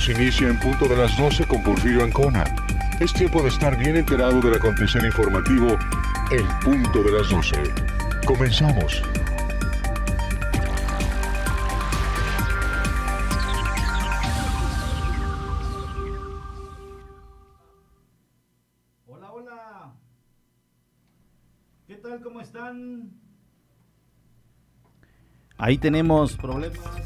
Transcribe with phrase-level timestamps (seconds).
[0.00, 2.44] Momentos inicia en punto de las 12 con Porfirio Ancona.
[3.00, 5.76] Es tiempo de estar bien enterado del acontecer informativo
[6.30, 7.56] El Punto de las 12.
[8.26, 9.02] Comenzamos.
[19.06, 19.92] Hola, hola.
[21.86, 22.20] ¿Qué tal?
[22.22, 23.10] ¿Cómo están?
[25.58, 26.99] Ahí tenemos problemas.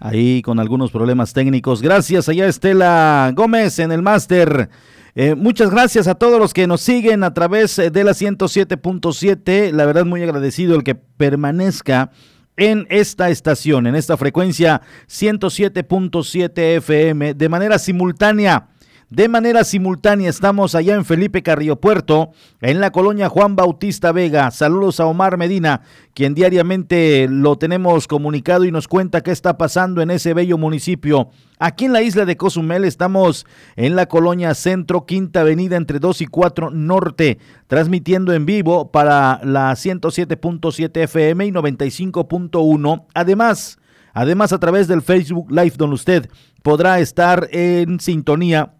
[0.00, 1.82] Ahí con algunos problemas técnicos.
[1.82, 4.70] Gracias allá Estela Gómez en el máster.
[5.14, 9.72] Eh, muchas gracias a todos los que nos siguen a través eh, de la 107.7.
[9.72, 12.12] La verdad muy agradecido el que permanezca
[12.56, 18.68] en esta estación, en esta frecuencia 107.7 FM de manera simultánea
[19.10, 22.30] de manera simultánea estamos allá en Felipe Carrillo Puerto,
[22.60, 24.52] en la colonia Juan Bautista Vega.
[24.52, 25.82] Saludos a Omar Medina,
[26.14, 31.30] quien diariamente lo tenemos comunicado y nos cuenta qué está pasando en ese bello municipio.
[31.58, 36.20] Aquí en la isla de Cozumel estamos en la colonia Centro, Quinta Avenida entre 2
[36.20, 43.06] y 4 Norte, transmitiendo en vivo para la 107.7 FM y 95.1.
[43.12, 43.80] Además,
[44.14, 46.30] además a través del Facebook Live donde usted
[46.62, 48.74] podrá estar en sintonía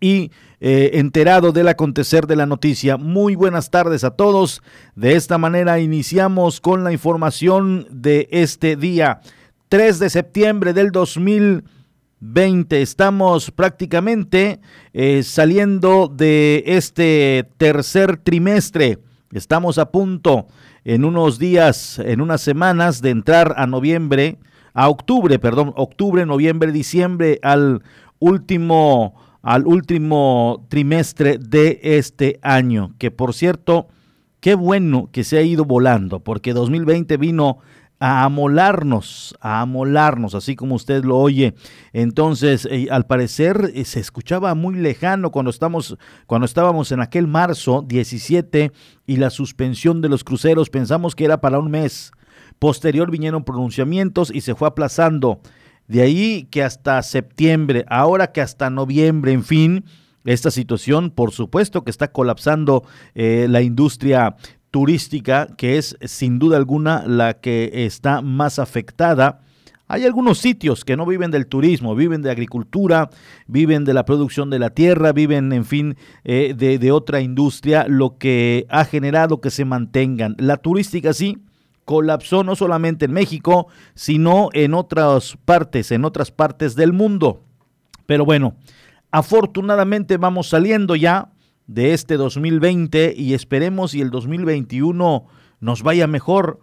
[0.00, 2.96] y eh, enterado del acontecer de la noticia.
[2.96, 4.62] Muy buenas tardes a todos.
[4.96, 9.20] De esta manera iniciamos con la información de este día,
[9.68, 12.82] 3 de septiembre del 2020.
[12.82, 14.60] Estamos prácticamente
[14.92, 18.98] eh, saliendo de este tercer trimestre.
[19.32, 20.46] Estamos a punto
[20.84, 24.38] en unos días, en unas semanas de entrar a noviembre,
[24.72, 27.82] a octubre, perdón, octubre, noviembre, diciembre, al
[28.18, 33.88] último al último trimestre de este año, que por cierto,
[34.40, 37.58] qué bueno que se ha ido volando, porque 2020 vino
[38.00, 41.54] a amolarnos, a amolarnos, así como usted lo oye.
[41.92, 47.26] Entonces, eh, al parecer eh, se escuchaba muy lejano cuando estamos cuando estábamos en aquel
[47.26, 48.72] marzo 17
[49.06, 52.12] y la suspensión de los cruceros, pensamos que era para un mes.
[52.58, 55.40] Posterior vinieron pronunciamientos y se fue aplazando.
[55.88, 59.84] De ahí que hasta septiembre, ahora que hasta noviembre, en fin,
[60.24, 62.84] esta situación, por supuesto que está colapsando
[63.14, 64.36] eh, la industria
[64.70, 69.40] turística, que es sin duda alguna la que está más afectada.
[69.86, 73.08] Hay algunos sitios que no viven del turismo, viven de agricultura,
[73.46, 77.86] viven de la producción de la tierra, viven, en fin, eh, de, de otra industria,
[77.88, 80.36] lo que ha generado que se mantengan.
[80.38, 81.38] La turística sí,
[81.88, 87.44] colapsó no solamente en México, sino en otras partes, en otras partes del mundo.
[88.04, 88.56] Pero bueno,
[89.10, 91.32] afortunadamente vamos saliendo ya
[91.66, 95.24] de este 2020 y esperemos y el 2021
[95.60, 96.60] nos vaya mejor.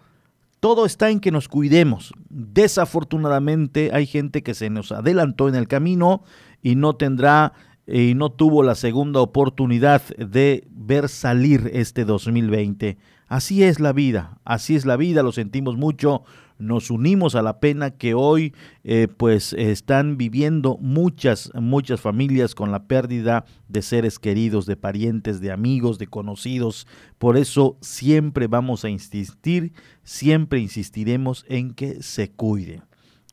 [0.59, 2.13] Todo está en que nos cuidemos.
[2.29, 6.21] Desafortunadamente hay gente que se nos adelantó en el camino
[6.61, 7.53] y no tendrá
[7.87, 12.99] y no tuvo la segunda oportunidad de ver salir este 2020.
[13.27, 16.23] Así es la vida, así es la vida, lo sentimos mucho,
[16.59, 18.53] nos unimos a la pena que hoy
[18.83, 25.41] eh, pues están viviendo muchas, muchas familias con la pérdida de seres queridos, de parientes,
[25.41, 26.87] de amigos, de conocidos.
[27.17, 32.83] Por eso siempre vamos a insistir, siempre insistiremos en que se cuiden.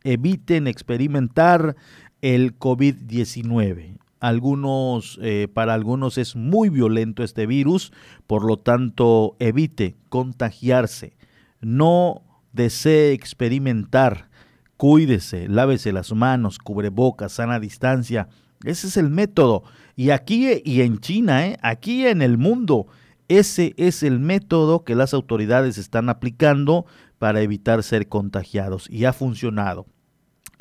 [0.05, 1.77] Eviten experimentar
[2.23, 3.92] el COVID-19
[4.22, 7.93] algunos, eh, para algunos es muy violento este virus,
[8.28, 11.17] por lo tanto evite contagiarse,
[11.61, 14.31] no desee experimentar,
[14.76, 18.29] cuídese, lávese las manos, cubrebocas, sana distancia.
[18.64, 19.64] Ese es el método.
[19.97, 21.58] Y aquí y en China, ¿eh?
[21.61, 22.87] aquí en el mundo,
[23.26, 26.87] ese es el método que las autoridades están aplicando
[27.19, 29.87] para evitar ser contagiados y ha funcionado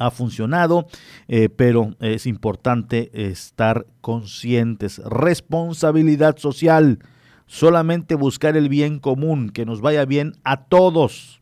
[0.06, 0.88] ha funcionado,
[1.28, 5.00] eh, pero es importante estar conscientes.
[5.06, 7.00] Responsabilidad social,
[7.46, 11.42] solamente buscar el bien común, que nos vaya bien a todos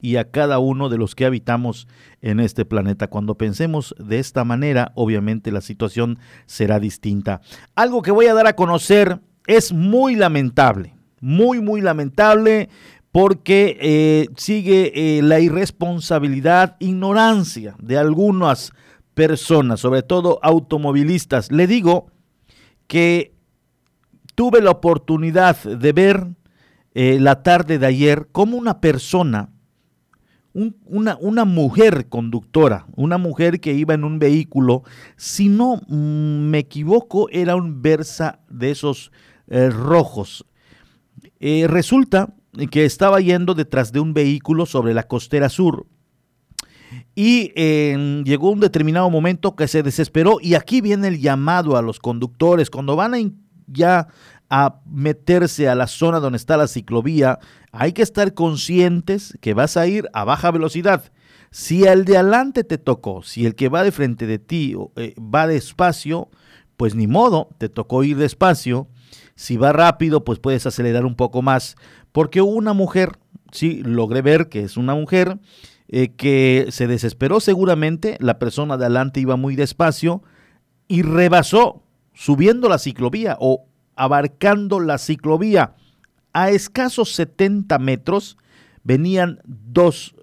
[0.00, 1.86] y a cada uno de los que habitamos
[2.22, 3.08] en este planeta.
[3.08, 7.40] Cuando pensemos de esta manera, obviamente la situación será distinta.
[7.74, 12.70] Algo que voy a dar a conocer es muy lamentable, Muy, muy lamentable
[13.12, 18.72] porque eh, sigue eh, la irresponsabilidad, ignorancia de algunas
[19.14, 21.50] personas, sobre todo automovilistas.
[21.50, 22.10] Le digo
[22.86, 23.34] que
[24.34, 26.28] tuve la oportunidad de ver
[26.94, 29.50] eh, la tarde de ayer cómo una persona,
[30.52, 34.82] una, una, mujer conductora, una mujer que iba en un vehículo,
[35.16, 39.12] si no me equivoco, era un Versa de esos
[39.48, 40.44] rojos.
[41.38, 42.34] resulta
[42.70, 45.86] que estaba yendo detrás de un vehículo sobre la costera sur.
[47.14, 47.52] Y
[48.24, 52.70] llegó un determinado momento que se desesperó y aquí viene el llamado a los conductores.
[52.70, 53.18] Cuando van a
[53.66, 54.08] ya
[54.48, 57.38] a meterse a la zona donde está la ciclovía,
[57.70, 61.12] hay que estar conscientes que vas a ir a baja velocidad.
[61.52, 65.14] Si el de adelante te tocó, si el que va de frente de ti eh,
[65.18, 66.28] va despacio,
[66.76, 68.88] pues ni modo, te tocó ir despacio.
[69.34, 71.76] Si va rápido, pues puedes acelerar un poco más
[72.12, 73.18] porque una mujer,
[73.52, 75.38] sí, logré ver que es una mujer,
[75.88, 80.22] eh, que se desesperó seguramente, la persona de adelante iba muy despacio
[80.88, 81.82] y rebasó
[82.14, 83.66] subiendo la ciclovía o
[83.96, 85.74] abarcando la ciclovía.
[86.32, 88.36] A escasos 70 metros
[88.84, 90.14] venían dos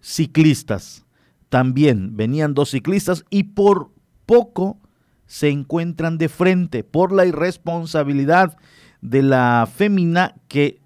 [0.00, 1.04] ciclistas,
[1.48, 3.90] también venían dos ciclistas y por
[4.26, 4.78] poco
[5.26, 8.56] se encuentran de frente por la irresponsabilidad
[9.00, 10.80] de la fémina que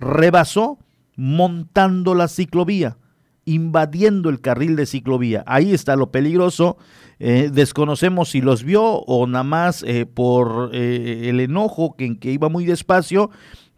[0.00, 0.78] rebasó
[1.16, 2.96] montando la ciclovía,
[3.44, 5.44] invadiendo el carril de ciclovía.
[5.46, 6.78] Ahí está lo peligroso.
[7.18, 12.32] Eh, desconocemos si los vio o nada más eh, por eh, el enojo que, que,
[12.32, 13.30] iba muy despacio,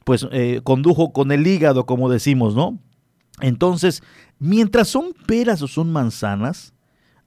[0.04, 0.26] pues
[0.64, 2.78] condujo con el hígado, como decimos, ¿no?
[3.40, 4.02] Entonces,
[4.40, 6.74] mientras son peras o son manzanas,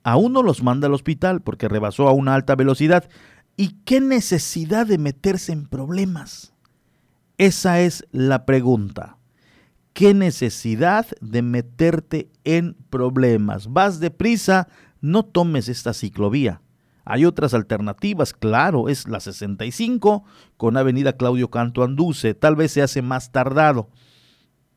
[0.03, 3.09] a uno los manda al hospital porque rebasó a una alta velocidad.
[3.57, 6.54] ¿Y qué necesidad de meterse en problemas?
[7.37, 9.17] Esa es la pregunta.
[9.93, 13.71] ¿Qué necesidad de meterte en problemas?
[13.71, 14.67] Vas deprisa,
[15.01, 16.61] no tomes esta ciclovía.
[17.05, 20.23] Hay otras alternativas, claro, es la 65
[20.57, 23.89] con Avenida Claudio Canto Anduce, tal vez se hace más tardado,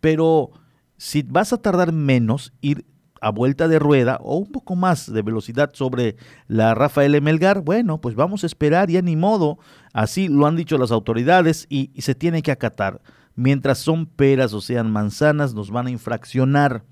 [0.00, 0.50] pero
[0.98, 2.84] si vas a tardar menos, ir
[3.20, 6.16] a vuelta de rueda o un poco más de velocidad sobre
[6.46, 9.58] la Rafael Melgar, bueno, pues vamos a esperar, ya ni modo,
[9.92, 13.00] así lo han dicho las autoridades y, y se tiene que acatar.
[13.34, 16.84] Mientras son peras o sean manzanas, nos van a infraccionar.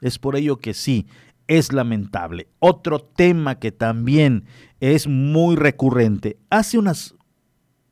[0.00, 1.06] Es por ello que sí,
[1.46, 2.48] es lamentable.
[2.58, 4.44] Otro tema que también
[4.80, 6.38] es muy recurrente.
[6.50, 7.14] Hace unos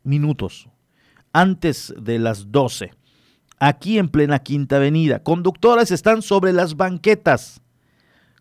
[0.02, 0.68] minutos,
[1.32, 2.92] antes de las 12,
[3.58, 7.61] aquí en plena Quinta Avenida, conductores están sobre las banquetas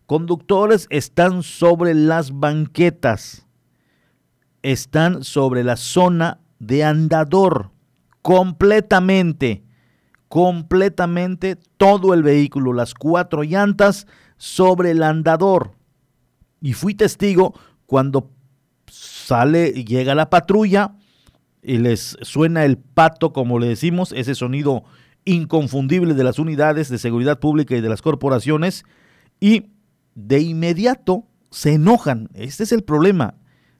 [0.06, 3.46] conductores están sobre las banquetas,
[4.62, 7.70] están sobre la zona de andador,
[8.22, 9.64] completamente,
[10.28, 14.06] completamente todo el vehículo, las cuatro llantas
[14.36, 15.72] sobre el andador.
[16.60, 17.54] Y fui testigo
[17.86, 18.30] cuando
[18.88, 20.94] sale llega la patrulla
[21.62, 24.84] y les suena el pato, como le decimos, ese sonido
[25.24, 28.84] inconfundible de las unidades de seguridad pública y de las corporaciones,
[29.40, 29.66] y
[30.14, 32.28] de inmediato se enojan.
[32.34, 33.34] Este es el problema.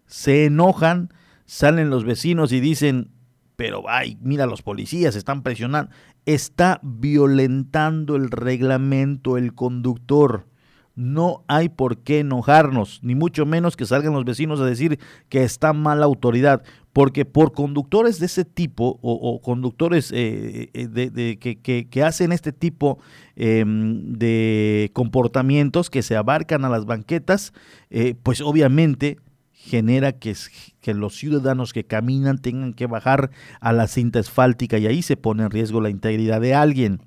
[0.06, 1.12] Se enojan,
[1.46, 3.10] salen los vecinos y dicen,
[3.56, 5.90] pero ay, mira, los policías están presionando.
[6.26, 10.46] Está violentando el reglamento el conductor.
[10.94, 14.98] No hay por qué enojarnos, ni mucho menos que salgan los vecinos a decir
[15.30, 22.02] que está mala autoridad, porque por conductores de ese tipo o, conductores eh, eh, que,
[22.02, 22.98] hacen este tipo
[23.34, 27.54] em, de comportamientos que se abarcan a las banquetas,
[27.90, 29.16] eh, pues obviamente
[29.52, 30.34] genera que,
[30.80, 33.30] que los ciudadanos que caminan tengan que bajar
[33.60, 37.00] a la cinta asfáltica y ahí se pone en riesgo la integridad de alguien.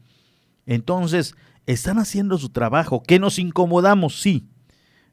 [0.65, 1.35] Entonces,
[1.67, 4.47] están haciendo su trabajo, que nos incomodamos, sí,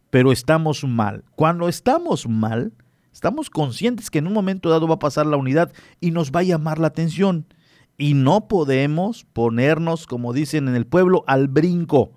[0.08, 1.24] pero estamos mal.
[1.34, 2.72] Cuando estamos mal,
[3.12, 6.40] estamos conscientes que en un momento dado va a pasar la unidad y nos va
[6.40, 7.46] a llamar la atención.
[7.98, 12.12] Y no podemos ponernos, como dicen en el pueblo, al brinco,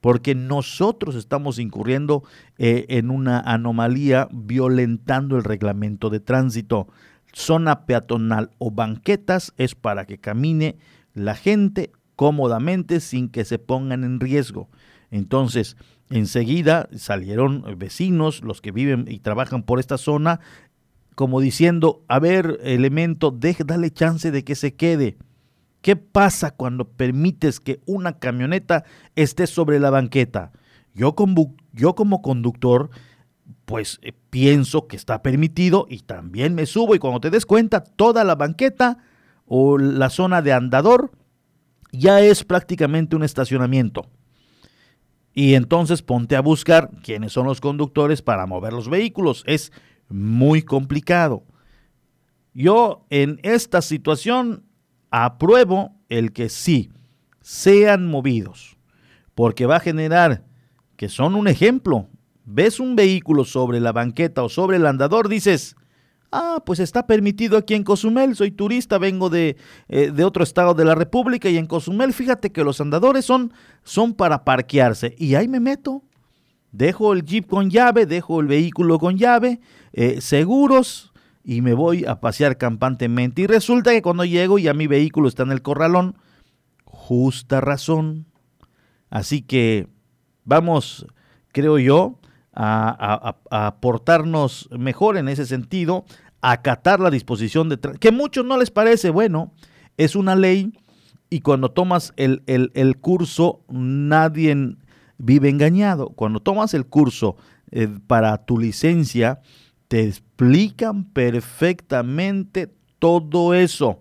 [0.00, 2.24] porque nosotros estamos incurriendo
[2.58, 6.88] eh, en una anomalía violentando el reglamento de tránsito.
[7.32, 10.78] Zona peatonal o banquetas es para que camine
[11.14, 14.68] la gente cómodamente sin que se pongan en riesgo.
[15.10, 15.76] Entonces,
[16.10, 20.40] enseguida salieron vecinos, los que viven y trabajan por esta zona,
[21.14, 25.16] como diciendo, a ver, elemento, dale chance de que se quede.
[25.82, 28.84] ¿Qué pasa cuando permites que una camioneta
[29.16, 30.52] esté sobre la banqueta?
[30.94, 32.90] Yo como, yo como conductor,
[33.64, 37.82] pues eh, pienso que está permitido y también me subo y cuando te des cuenta,
[37.82, 38.98] toda la banqueta
[39.46, 41.12] o la zona de andador
[41.92, 44.06] ya es prácticamente un estacionamiento.
[45.32, 49.44] Y entonces ponte a buscar quiénes son los conductores para mover los vehículos.
[49.46, 49.72] Es
[50.08, 51.44] muy complicado.
[52.52, 54.64] Yo en esta situación
[55.10, 56.90] apruebo el que sí
[57.40, 58.76] sean movidos,
[59.34, 60.44] porque va a generar
[60.96, 62.08] que son un ejemplo.
[62.44, 65.76] Ves un vehículo sobre la banqueta o sobre el andador, dices,
[66.32, 69.56] ah, pues está permitido aquí en Cozumel, soy turista, vengo de,
[69.88, 73.52] eh, de, otro estado de la República y en Cozumel, fíjate que los andadores son,
[73.84, 76.02] son para parquearse y ahí me meto.
[76.72, 79.60] Dejo el jeep con llave, dejo el vehículo con llave,
[79.92, 83.42] eh, seguros y me voy a pasear campantemente.
[83.42, 86.16] Y resulta que cuando llego y a mi vehículo está en el corralón,
[86.84, 88.26] justa razón.
[89.08, 89.88] Así que
[90.44, 91.06] vamos,
[91.50, 92.19] creo yo,
[92.62, 96.04] a, aportarnos mejor en ese sentido,
[96.40, 97.78] a acatar la disposición de...
[97.78, 99.52] Que a muchos no les parece, bueno,
[99.96, 100.72] es una ley
[101.30, 104.76] y cuando tomas el, el, curso nadie
[105.18, 106.10] vive engañado.
[106.10, 107.36] Cuando tomas el curso
[107.70, 109.40] eh, para tu licencia,
[109.88, 114.00] te explican perfectamente todo eso.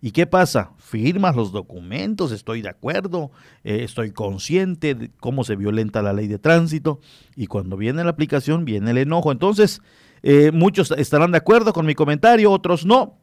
[0.00, 0.72] ¿Y qué pasa?
[0.78, 3.32] Firmas los documentos, estoy de acuerdo,
[3.64, 7.00] eh, estoy consciente de cómo se violenta la ley de tránsito
[7.34, 9.32] y cuando viene la aplicación viene el enojo.
[9.32, 9.82] Entonces,
[10.22, 13.18] eh, muchos estarán de acuerdo con mi comentario, otros no.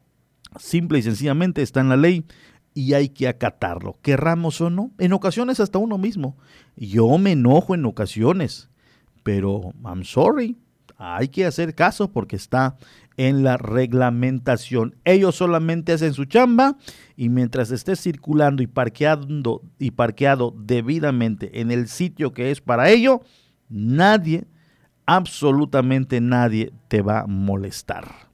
[0.60, 2.26] Simple y sencillamente está en la ley
[2.74, 4.92] y hay que acatarlo, querramos o no.
[4.98, 6.38] En ocasiones hasta uno mismo.
[6.76, 8.70] Yo me enojo en ocasiones,
[9.24, 10.58] pero I'm sorry,
[10.98, 12.78] hay que hacer caso porque está
[13.18, 14.96] en la reglamentación.
[15.06, 16.78] Ellos solamente hacen su chamba
[17.16, 22.90] y mientras estés circulando y parqueando y parqueado debidamente en el sitio que es para
[22.90, 23.22] ello,
[23.70, 24.46] nadie,
[25.06, 28.26] absolutamente nadie te va a molestar.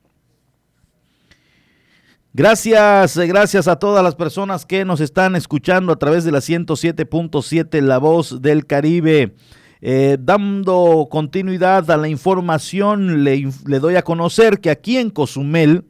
[2.34, 7.82] Gracias, gracias a todas las personas que nos están escuchando a través de la 107.7
[7.82, 9.36] La Voz del Caribe.
[9.82, 15.86] Eh, dando continuidad a la información, le, le doy a conocer que aquí en Cozumel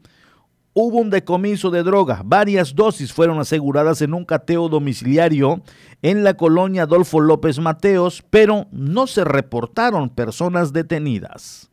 [0.73, 2.21] hubo un decomiso de droga.
[2.23, 5.61] Varias dosis fueron aseguradas en un cateo domiciliario
[6.01, 11.69] en la colonia Adolfo López Mateos, pero no se reportaron personas detenidas.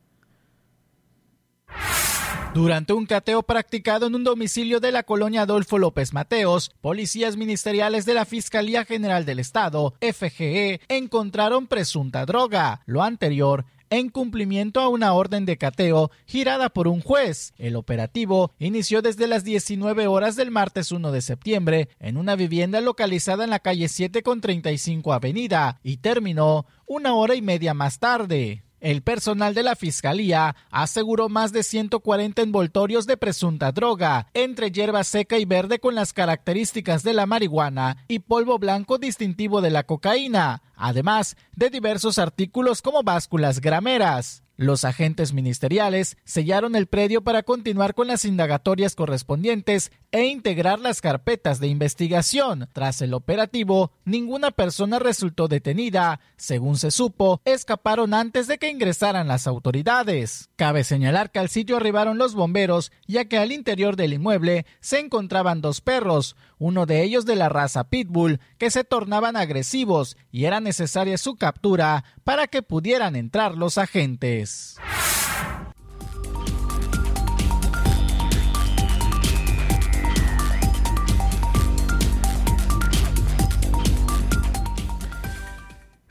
[2.59, 8.05] Durante un cateo practicado en un domicilio de la colonia Adolfo López Mateos, policías ministeriales
[8.05, 12.83] de la Fiscalía General del Estado, FGE, encontraron presunta droga.
[12.85, 17.55] Lo anterior en cumplimiento a una orden de cateo girada por un juez.
[17.59, 22.81] El operativo inició desde las 19 horas del martes 1 de septiembre en una vivienda
[22.81, 28.01] localizada en la calle 7 con 35 Avenida y terminó una hora y media más
[28.01, 28.65] tarde.
[28.81, 35.03] El personal de la Fiscalía aseguró más de 140 envoltorios de presunta droga, entre hierba
[35.03, 39.83] seca y verde con las características de la marihuana y polvo blanco distintivo de la
[39.83, 44.45] cocaína, además de diversos artículos como básculas grameras.
[44.59, 51.01] Los agentes ministeriales sellaron el predio para continuar con las indagatorias correspondientes e integrar las
[51.01, 52.69] carpetas de investigación.
[52.73, 56.21] Tras el operativo, ninguna persona resultó detenida.
[56.37, 60.51] Según se supo, escaparon antes de que ingresaran las autoridades.
[60.57, 64.99] Cabe señalar que al sitio arribaron los bomberos, ya que al interior del inmueble se
[64.99, 70.45] encontraban dos perros, uno de ellos de la raza Pitbull, que se tornaban agresivos y
[70.45, 74.77] era necesaria su captura para que pudieran entrar los agentes.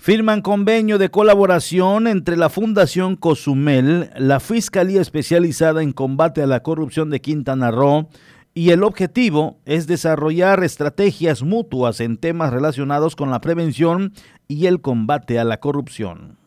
[0.08, 6.64] Firman convenio de colaboración entre la Fundación Cozumel, la Fiscalía Especializada en Combate a la
[6.64, 8.08] Corrupción de Quintana Roo,
[8.54, 14.14] y el objetivo es desarrollar estrategias mutuas en temas relacionados con la prevención
[14.48, 16.38] y el combate a la corrupción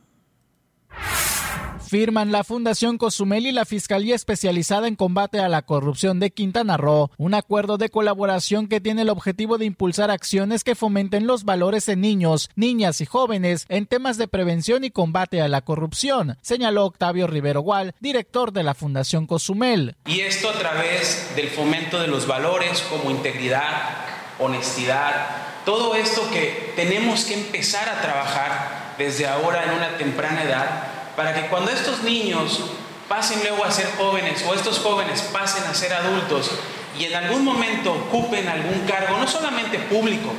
[1.91, 6.77] firman la Fundación Cozumel y la Fiscalía Especializada en Combate a la Corrupción de Quintana
[6.77, 11.43] Roo un acuerdo de colaboración que tiene el objetivo de impulsar acciones que fomenten los
[11.43, 16.39] valores en niños, niñas y jóvenes en temas de prevención y combate a la corrupción,
[16.43, 19.97] señaló Octavio Rivero Gual, director de la Fundación Cozumel.
[20.07, 23.97] Y esto a través del fomento de los valores como integridad,
[24.39, 25.27] honestidad,
[25.65, 31.35] todo esto que tenemos que empezar a trabajar desde ahora en una temprana edad para
[31.35, 32.61] que cuando estos niños
[33.07, 36.51] pasen luego a ser jóvenes o estos jóvenes pasen a ser adultos
[36.99, 40.33] y en algún momento ocupen algún cargo, no solamente público,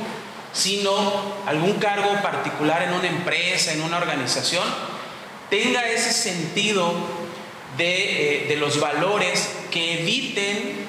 [0.52, 0.90] sino
[1.46, 4.64] algún cargo particular en una empresa, en una organización,
[5.48, 6.92] tenga ese sentido
[7.78, 10.84] de, eh, los valores que eviten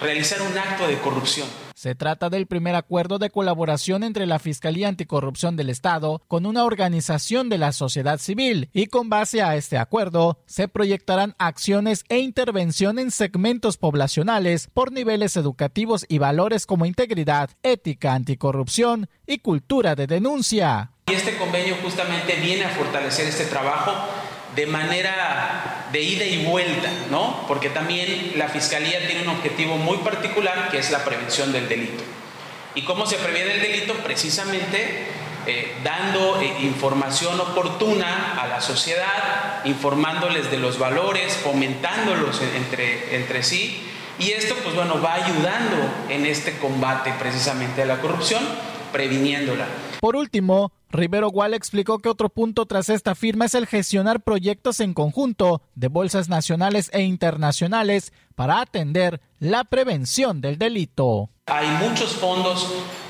[0.00, 1.46] realizar un acto de corrupción.
[1.76, 6.64] Se trata del primer acuerdo de colaboración entre la Fiscalía Anticorrupción del Estado con una
[6.64, 12.20] organización de la sociedad civil y con base a este acuerdo se proyectarán acciones e
[12.20, 19.94] intervención en segmentos poblacionales por niveles educativos y valores como integridad, ética, anticorrupción y cultura
[19.94, 20.92] de denuncia.
[21.08, 23.92] Y este convenio justamente viene a fortalecer este trabajo
[24.54, 27.44] de manera de ida y vuelta, ¿no?
[27.46, 32.02] Porque también la Fiscalía tiene un objetivo muy particular que es la prevención del delito.
[32.74, 33.94] ¿Y cómo se previene el delito?
[33.94, 35.06] Precisamente
[35.46, 43.44] eh, dando eh, información oportuna a la sociedad, informándoles de los valores, fomentándolos entre, entre
[43.44, 43.88] sí.
[44.18, 45.76] Y esto, pues bueno, va ayudando
[46.08, 48.42] en este combate precisamente a la corrupción,
[48.92, 49.66] previniéndola.
[50.00, 54.80] Por último, Rivero Gual explicó que otro punto tras esta firma es el gestionar proyectos
[54.80, 61.30] en conjunto de bolsas nacionales e internacionales para atender la prevención del delito.
[61.46, 62.66] Hay muchos fondos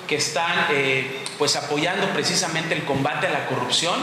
[0.06, 3.94] que están eh, pues apoyando precisamente el combate a la corrupción.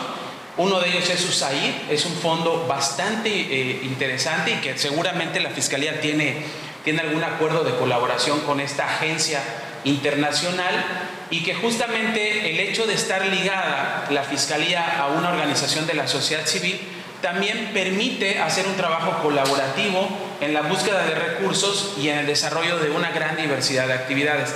[0.57, 5.49] Uno de ellos es USAID, es un fondo bastante eh, interesante y que seguramente la
[5.49, 6.45] Fiscalía tiene,
[6.83, 9.41] tiene algún acuerdo de colaboración con esta agencia
[9.83, 10.73] internacional
[11.29, 16.07] y que justamente el hecho de estar ligada la Fiscalía a una organización de la
[16.07, 16.79] sociedad civil
[17.21, 20.09] también permite hacer un trabajo colaborativo
[20.41, 24.53] en la búsqueda de recursos y en el desarrollo de una gran diversidad de actividades.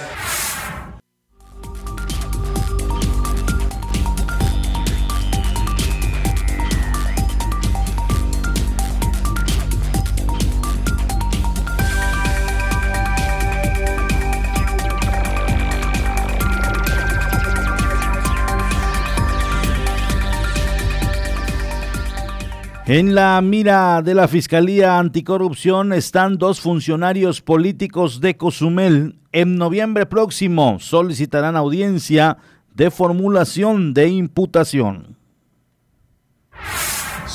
[22.90, 29.20] En la mira de la Fiscalía Anticorrupción están dos funcionarios políticos de Cozumel.
[29.34, 32.38] En noviembre próximo solicitarán audiencia
[32.74, 35.18] de formulación de imputación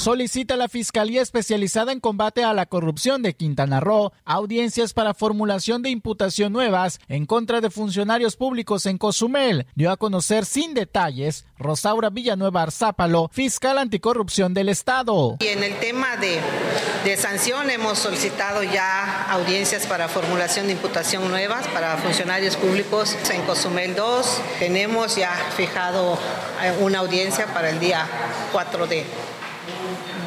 [0.03, 5.81] solicita la Fiscalía Especializada en Combate a la Corrupción de Quintana Roo audiencias para formulación
[5.81, 9.65] de imputación nuevas en contra de funcionarios públicos en Cozumel.
[9.77, 15.37] Dio a conocer sin detalles Rosaura Villanueva Arzápalo, fiscal anticorrupción del Estado.
[15.39, 16.41] Y en el tema de,
[17.05, 23.43] de sanción hemos solicitado ya audiencias para formulación de imputación nuevas para funcionarios públicos en
[23.43, 24.41] Cozumel 2.
[24.59, 26.19] Tenemos ya fijado
[26.61, 28.05] eh, una audiencia para el día
[28.51, 29.07] 4 de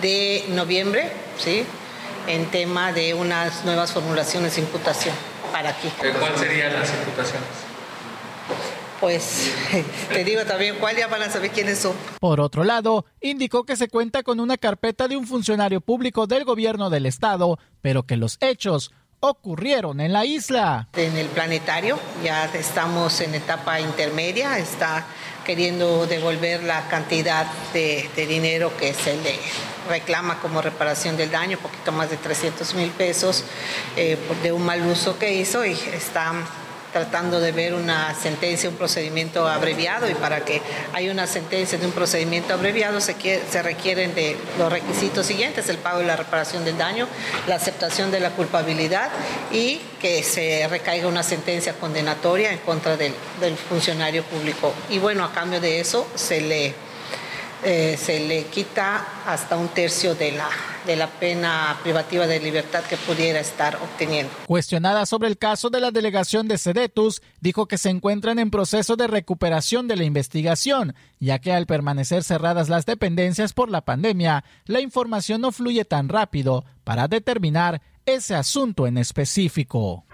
[0.05, 1.65] de noviembre, ¿sí?
[2.27, 5.15] en tema de unas nuevas formulaciones de imputación
[5.51, 5.87] para aquí.
[5.97, 7.49] ¿Cuáles serían las imputaciones?
[8.99, 9.51] Pues
[10.13, 11.93] te digo también cuál ya van a saber quiénes son.
[12.19, 16.43] Por otro lado, indicó que se cuenta con una carpeta de un funcionario público del
[16.43, 18.91] gobierno del estado, pero que los hechos
[19.21, 20.87] ocurrieron en la isla.
[20.93, 25.07] En el planetario ya estamos en etapa intermedia, está
[25.45, 29.39] queriendo devolver la cantidad de, dinero que se le
[29.87, 33.45] reclama como reparación del daño, poquito más de 300 mil pesos
[33.95, 36.33] eh, de un mal uso que hizo y está
[36.95, 40.61] tratando de ver una sentencia, un procedimiento abreviado y para que
[40.93, 43.15] haya una sentencia de un procedimiento abreviado se,
[43.51, 47.09] se requieren de los requisitos siguientes, el pago y la reparación del daño,
[47.49, 49.09] la aceptación de la culpabilidad
[49.51, 54.73] y que se recaiga una sentencia condenatoria en contra del, del funcionario público.
[54.89, 56.73] Y bueno, a cambio de eso se le
[57.67, 60.47] eh, se le quita hasta un tercio de la,
[60.85, 64.31] de la pena privativa de libertad que pudiera estar obteniendo.
[64.45, 68.95] Cuestionada sobre el caso de la delegación de Sedetus, dijo que se encuentran en proceso
[68.95, 74.43] de recuperación de la investigación, ya que al permanecer cerradas las dependencias por la pandemia,
[74.65, 80.05] la información no fluye tan rápido para determinar ese asunto en específico.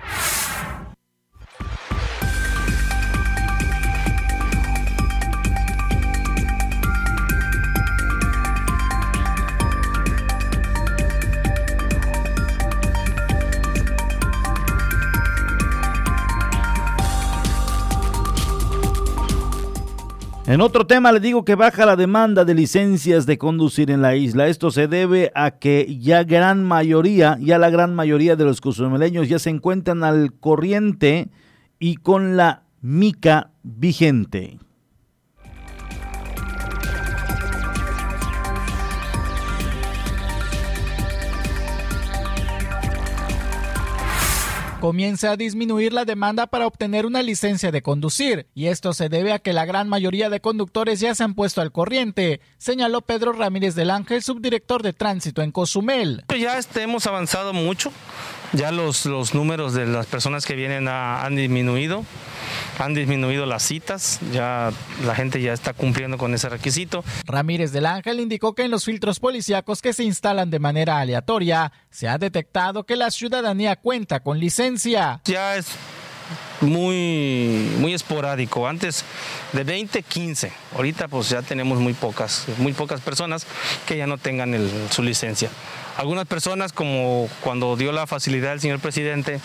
[20.51, 24.17] En otro tema le digo que baja la demanda de licencias de conducir en la
[24.17, 24.49] isla.
[24.49, 29.29] Esto se debe a que ya gran mayoría, ya la gran mayoría de los cozumeleños
[29.29, 31.29] ya se encuentran al corriente
[31.79, 34.59] y con la mica vigente.
[44.81, 49.31] Comienza a disminuir la demanda para obtener una licencia de conducir, y esto se debe
[49.31, 53.31] a que la gran mayoría de conductores ya se han puesto al corriente, señaló Pedro
[53.31, 56.25] Ramírez del Ángel, subdirector de tránsito en Cozumel.
[56.29, 57.91] Ya este, hemos avanzado mucho
[58.53, 62.03] Ya los, los números de las personas que vienen han disminuido,
[62.79, 64.71] han disminuido las citas, ya
[65.05, 67.03] la gente ya está cumpliendo con ese requisito.
[67.25, 71.71] Ramírez del Ángel indicó que en los filtros policíacos que se instalan de manera aleatoria
[71.89, 75.21] se ha detectado que la ciudadanía cuenta con licencia.
[75.25, 75.67] Ya es
[76.61, 78.67] muy, muy esporádico.
[78.67, 79.03] Antes
[79.53, 80.51] de 20, 15.
[80.75, 83.45] Ahorita pues ya tenemos muy pocas, muy pocas personas
[83.85, 84.55] que ya no tengan
[84.89, 85.49] su licencia.
[85.97, 89.39] Algunas personas, como cuando dio la facilidad el señor presidente,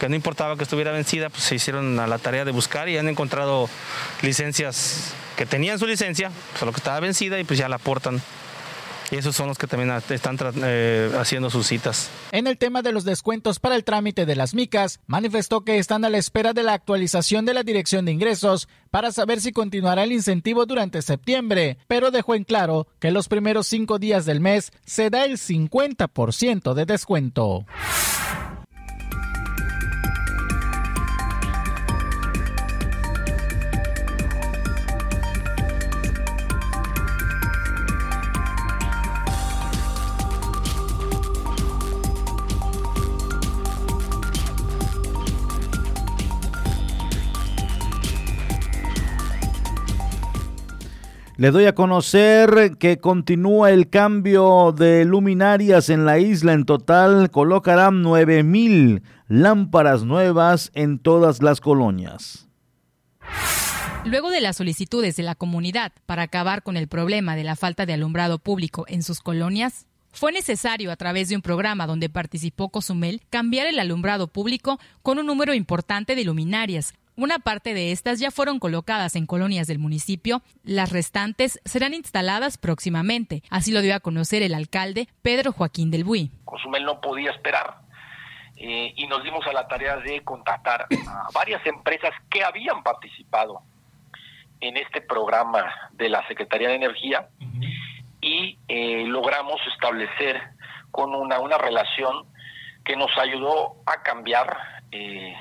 [0.00, 2.96] que no importaba que estuviera vencida, pues se hicieron a la tarea de buscar y
[2.96, 3.68] han encontrado
[4.22, 8.22] licencias que tenían su licencia, solo que estaba vencida y pues ya la aportan
[9.12, 12.08] y esos son los que también están eh, haciendo sus citas.
[12.32, 16.06] En el tema de los descuentos para el trámite de las micas, manifestó que están
[16.06, 20.04] a la espera de la actualización de la Dirección de Ingresos para saber si continuará
[20.04, 24.72] el incentivo durante septiembre, pero dejó en claro que los primeros cinco días del mes
[24.86, 27.66] se da el 50% de descuento.
[51.42, 56.52] Le doy a conocer que continúa el cambio de luminarias en la isla.
[56.52, 62.46] En total colocarán 9 mil lámparas nuevas en todas las colonias.
[64.04, 67.86] Luego de las solicitudes de la comunidad para acabar con el problema de la falta
[67.86, 72.68] de alumbrado público en sus colonias, fue necesario, a través de un programa donde participó
[72.68, 78.18] Cozumel, cambiar el alumbrado público con un número importante de luminarias, una parte de estas
[78.18, 83.94] ya fueron colocadas en colonias del municipio, las restantes serán instaladas próximamente, así lo dio
[83.94, 86.30] a conocer el alcalde Pedro Joaquín del Buy.
[86.44, 87.76] Cozumel no podía esperar
[88.56, 93.62] eh, y nos dimos a la tarea de contactar a varias empresas que habían participado
[94.60, 97.28] en este programa de la Secretaría de Energía
[98.20, 100.40] y eh, logramos establecer
[100.90, 102.26] con una, una relación
[102.84, 104.56] que nos ayudó a cambiar
[104.90, 105.34] eh,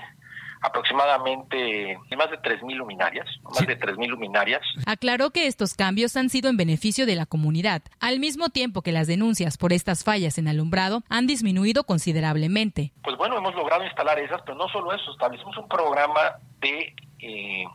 [0.62, 4.62] aproximadamente más de 3.000 luminarias, más de 3.000 luminarias.
[4.86, 8.91] Aclaró que estos cambios han sido en beneficio de la comunidad, al mismo tiempo que
[8.91, 12.91] las denuncias por estas fallas en alumbrado han disminuido considerablemente.
[13.04, 17.65] Pues bueno, hemos logrado instalar esas, pero no solo eso, establecimos un programa de eh,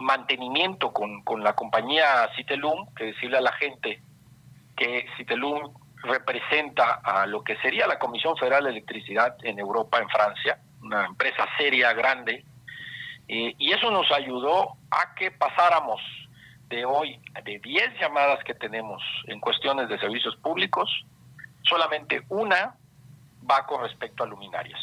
[0.00, 4.02] mantenimiento con, con la compañía Citelum, que decirle a la gente
[4.76, 10.08] que Citelum representa a lo que sería la Comisión Federal de Electricidad en Europa, en
[10.08, 12.44] Francia, una empresa seria, grande,
[13.28, 16.00] eh, y eso nos ayudó a que pasáramos
[16.68, 20.90] de hoy, de 10 llamadas que tenemos en cuestiones de servicios públicos,
[21.62, 22.76] solamente una
[23.50, 24.80] va con respecto a luminarias.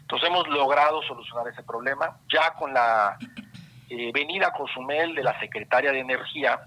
[0.00, 2.18] Entonces hemos logrado solucionar ese problema.
[2.32, 3.16] Ya con la
[3.88, 6.60] eh, venida a Cozumel de la secretaria de Energía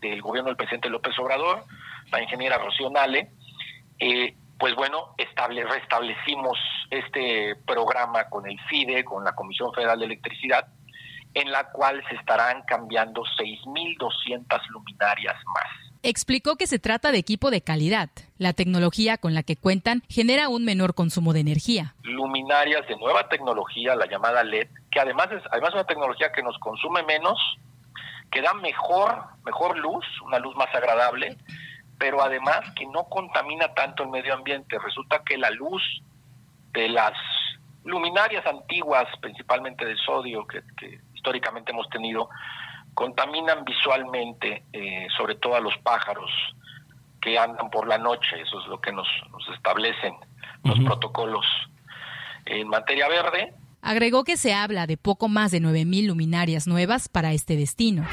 [0.00, 1.64] del gobierno del presidente López Obrador,
[2.10, 3.30] la ingeniera Rocío Nale,
[3.98, 6.58] eh, pues bueno, estable, restablecimos
[6.90, 10.66] este programa con el FIDE, con la Comisión Federal de Electricidad,
[11.34, 15.88] en la cual se estarán cambiando 6.200 luminarias más.
[16.02, 18.08] Explicó que se trata de equipo de calidad.
[18.38, 21.94] La tecnología con la que cuentan genera un menor consumo de energía.
[22.02, 26.58] Luminarias de nueva tecnología, la llamada LED, que además es además una tecnología que nos
[26.58, 27.38] consume menos,
[28.30, 31.36] que da mejor, mejor luz, una luz más agradable,
[31.98, 34.78] pero además que no contamina tanto el medio ambiente.
[34.78, 35.82] Resulta que la luz
[36.72, 37.14] de las
[37.84, 40.62] luminarias antiguas, principalmente de sodio, que,
[41.14, 42.28] históricamente hemos tenido,
[42.94, 46.30] contaminan visualmente, eh, sobre todo a los pájaros
[47.20, 48.40] que andan por la noche.
[48.40, 49.08] Eso es lo que nos,
[49.54, 50.14] establecen
[50.64, 51.46] los protocolos
[52.46, 53.54] en materia verde.
[53.80, 58.06] Agregó que se habla de poco más de 9.000 luminarias nuevas para este destino.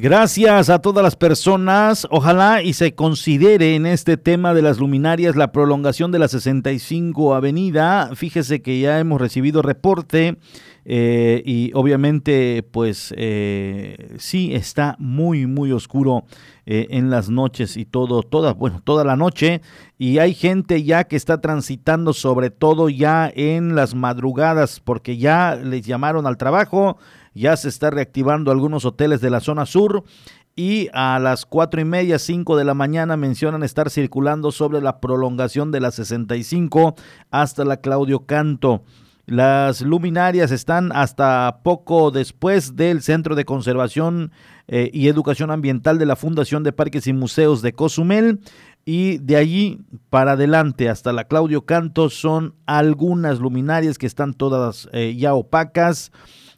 [0.00, 2.06] Gracias a todas las personas.
[2.12, 7.34] Ojalá y se considere en este tema de las luminarias la prolongación de la 65
[7.34, 8.10] Avenida.
[8.14, 10.38] Fíjese que ya hemos recibido reporte
[10.84, 16.26] eh, y obviamente pues eh, sí está muy muy oscuro
[16.64, 19.62] eh, en las noches y todo, toda, bueno, toda la noche
[19.98, 25.56] y hay gente ya que está transitando sobre todo ya en las madrugadas porque ya
[25.56, 26.98] les llamaron al trabajo
[27.38, 30.04] ya se está reactivando algunos hoteles de la zona sur
[30.58, 34.98] y a las cuatro y media, cinco de la mañana mencionan estar circulando sobre la
[35.00, 36.96] prolongación de la 65
[37.30, 38.82] hasta la Claudio Canto.
[39.28, 44.32] Las luminarias están hasta poco después del Centro de Conservación
[44.66, 48.40] eh, y Educación Ambiental de la Fundación de Parques y Museos de Cozumel.
[48.84, 54.88] Y de allí para adelante hasta la Claudio Canto son algunas luminarias que están todas
[54.92, 56.10] eh, ya opacas.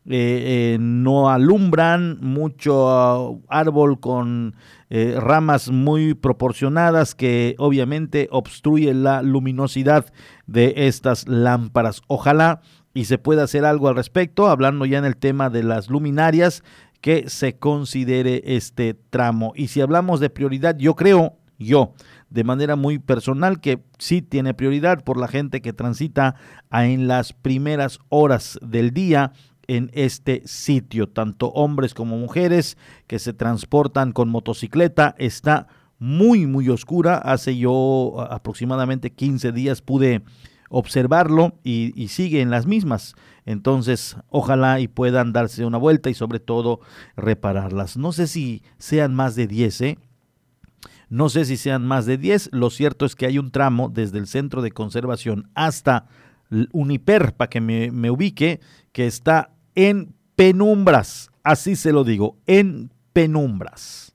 [0.07, 4.57] Eh, no alumbran, mucho árbol con
[4.91, 10.07] ramas muy proporcionadas que obviamente obstruyen la luminosidad
[10.49, 12.03] de estas lámparas.
[12.09, 12.61] Ojalá
[12.95, 16.65] y se pueda hacer algo al respecto, hablando ya en el tema de las luminarias,
[17.01, 19.53] que se considere este tramo.
[19.57, 21.95] Y si hablamos de prioridad, yo creo, yo,
[22.29, 26.35] de manera muy personal, que sí tiene prioridad por la gente que transita
[26.71, 29.33] en las primeras horas del día
[29.71, 35.69] en este sitio, tanto hombres como mujeres que se transportan con motocicleta, está
[36.01, 37.19] muy, muy oscura.
[37.19, 40.23] Hace yo aproximadamente 15 días pude
[40.71, 43.15] observarlo y, sigue en las mismas.
[43.47, 46.81] Entonces, ojalá y puedan darse una vuelta y sobre todo
[47.17, 47.97] repararlas.
[47.97, 49.99] No sé si sean más de 10, ¿eh?
[51.09, 52.51] No sé si sean más de 10.
[52.53, 56.07] Lo cierto es que hay un tramo desde el centro de conservación hasta
[56.73, 58.59] Uniper, para que me, me ubique,
[58.93, 59.53] que está
[59.89, 61.31] en penumbras.
[61.43, 64.15] Así se lo digo, en penumbras.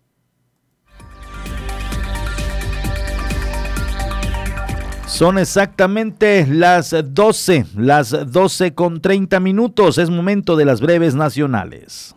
[5.07, 9.97] Son exactamente las 12, las 12 con 30 minutos.
[9.97, 12.15] Es momento de las breves nacionales.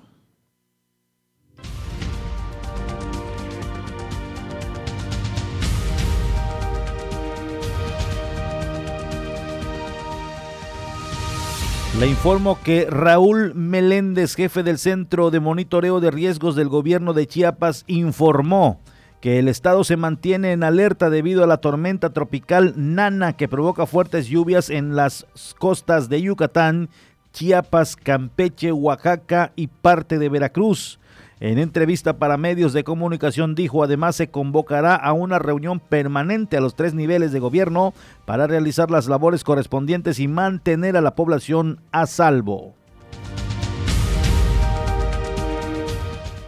[11.99, 17.27] Le informo que Raúl Meléndez, jefe del Centro de Monitoreo de Riesgos del Gobierno de
[17.27, 18.79] Chiapas, informó
[19.21, 23.85] que el estado se mantiene en alerta debido a la tormenta tropical Nana que provoca
[23.85, 25.27] fuertes lluvias en las
[25.59, 26.89] costas de Yucatán,
[27.33, 31.01] Chiapas, Campeche, Oaxaca y parte de Veracruz.
[31.41, 36.61] En entrevista para medios de comunicación dijo además se convocará a una reunión permanente a
[36.61, 41.81] los tres niveles de gobierno para realizar las labores correspondientes y mantener a la población
[41.93, 42.75] a salvo.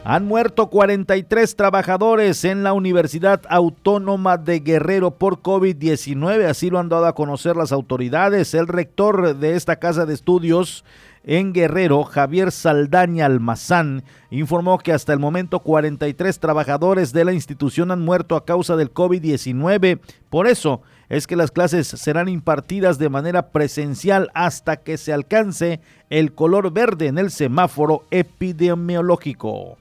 [0.03, 6.89] Han muerto 43 trabajadores en la Universidad Autónoma de Guerrero por COVID-19, así lo han
[6.89, 8.55] dado a conocer las autoridades.
[8.55, 10.85] El rector de esta casa de estudios
[11.25, 17.91] en Guerrero, Javier Saldaña Almazán, informó que hasta el momento 43 trabajadores de la institución
[17.91, 20.01] han muerto a causa del COVID-19.
[20.31, 25.81] Por eso es que las clases serán impartidas de manera presencial hasta que se alcance
[26.09, 29.77] el color verde en el semáforo epidemiológico.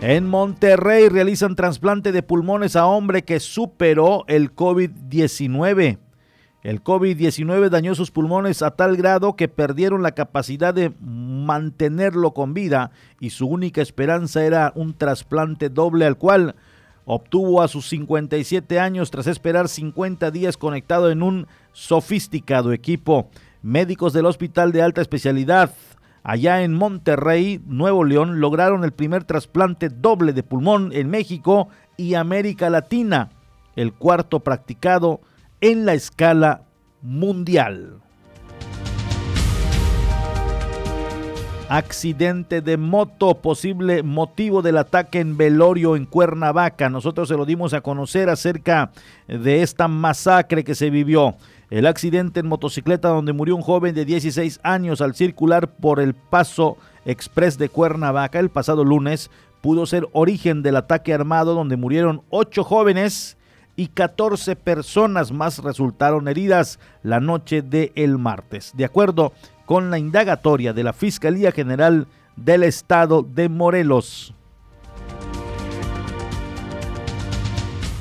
[0.00, 5.98] En Monterrey realizan trasplante de pulmones a hombre que superó el COVID-19.
[6.62, 12.52] El COVID-19 dañó sus pulmones a tal grado que perdieron la capacidad de mantenerlo con
[12.52, 12.90] vida
[13.20, 16.56] y su única esperanza era un trasplante doble al cual
[17.04, 23.30] obtuvo a sus 57 años tras esperar 50 días conectado en un sofisticado equipo.
[23.62, 25.70] Médicos del Hospital de Alta Especialidad
[26.24, 32.14] allá en Monterrey, Nuevo León, lograron el primer trasplante doble de pulmón en México y
[32.14, 33.30] América Latina,
[33.76, 35.20] el cuarto practicado
[35.60, 36.62] en la escala
[37.02, 38.00] mundial.
[41.68, 46.88] Accidente de moto, posible motivo del ataque en Velorio en Cuernavaca.
[46.88, 48.90] Nosotros se lo dimos a conocer acerca
[49.26, 51.36] de esta masacre que se vivió.
[51.68, 56.14] El accidente en motocicleta donde murió un joven de 16 años al circular por el
[56.14, 62.22] paso express de Cuernavaca el pasado lunes pudo ser origen del ataque armado donde murieron
[62.30, 63.37] 8 jóvenes
[63.78, 68.72] y 14 personas más resultaron heridas la noche del el martes.
[68.74, 69.32] De acuerdo
[69.66, 74.34] con la indagatoria de la Fiscalía General del Estado de Morelos.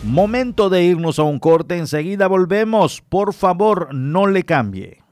[0.03, 3.03] Momento de irnos a un corte, enseguida volvemos.
[3.07, 5.03] Por favor, no le cambie.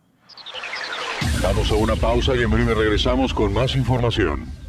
[1.43, 4.64] Damos a una pausa y en breve regresamos con más información.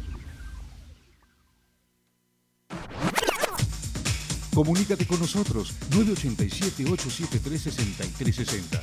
[4.57, 8.81] Comunícate con nosotros 987-873-6360.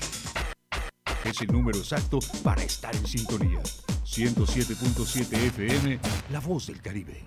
[1.25, 3.61] Es el número exacto para estar en sintonía.
[4.05, 5.99] 107.7 FM,
[6.31, 7.25] La Voz del Caribe.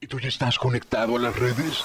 [0.00, 1.84] ¿Y tú ya estás conectado a las redes?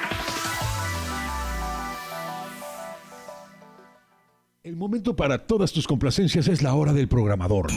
[4.81, 7.67] Momento para todas tus complacencias es la hora del programador.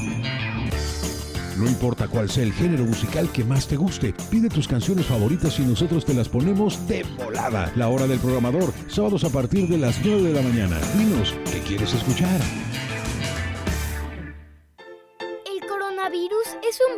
[1.59, 5.59] No importa cuál sea el género musical que más te guste, pide tus canciones favoritas
[5.59, 7.71] y nosotros te las ponemos de volada.
[7.77, 10.79] La hora del programador, sábados a partir de las 9 de la mañana.
[10.97, 12.41] Dinos, ¿qué quieres escuchar?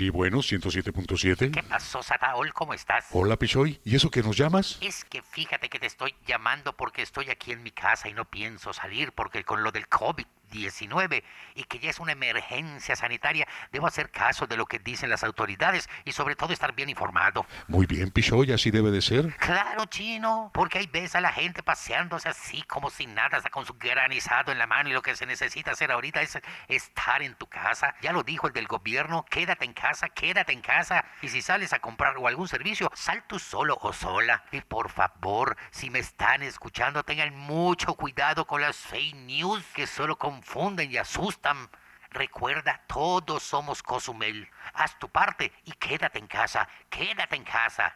[0.00, 1.50] Sí, bueno, 107.7.
[1.50, 2.54] ¿Qué pasó, Sataol?
[2.54, 3.04] ¿Cómo estás?
[3.10, 3.82] Hola, Pichoy.
[3.84, 4.78] ¿Y eso que nos llamas?
[4.80, 8.24] Es que fíjate que te estoy llamando porque estoy aquí en mi casa y no
[8.24, 13.46] pienso salir porque con lo del COVID 19 y que ya es una emergencia sanitaria,
[13.72, 17.46] debo hacer caso de lo que dicen las autoridades y sobre todo estar bien informado.
[17.68, 19.34] Muy bien, Pichoy, así debe de ser.
[19.36, 23.64] Claro, chino, porque ahí ves a la gente paseándose así como sin nada, hasta con
[23.64, 27.34] su granizado en la mano y lo que se necesita hacer ahorita es estar en
[27.34, 27.94] tu casa.
[28.02, 31.72] Ya lo dijo el del gobierno, quédate en casa, quédate en casa y si sales
[31.72, 34.44] a comprar o algún servicio, sal tú solo o sola.
[34.52, 39.86] Y por favor, si me están escuchando, tengan mucho cuidado con las fake news que
[39.86, 41.68] solo con confunden y asustan.
[42.10, 44.48] Recuerda, todos somos Cozumel.
[44.72, 47.94] Haz tu parte y quédate en casa, quédate en casa.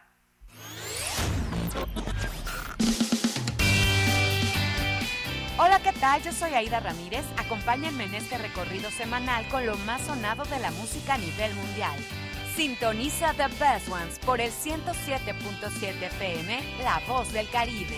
[5.57, 6.21] Hola, ¿qué tal?
[6.21, 7.25] Yo soy Aida Ramírez.
[7.37, 11.97] Acompáñenme en este recorrido semanal con lo más sonado de la música a nivel mundial.
[12.55, 17.97] Sintoniza The Best Ones por el 107.7 FM, La Voz del Caribe.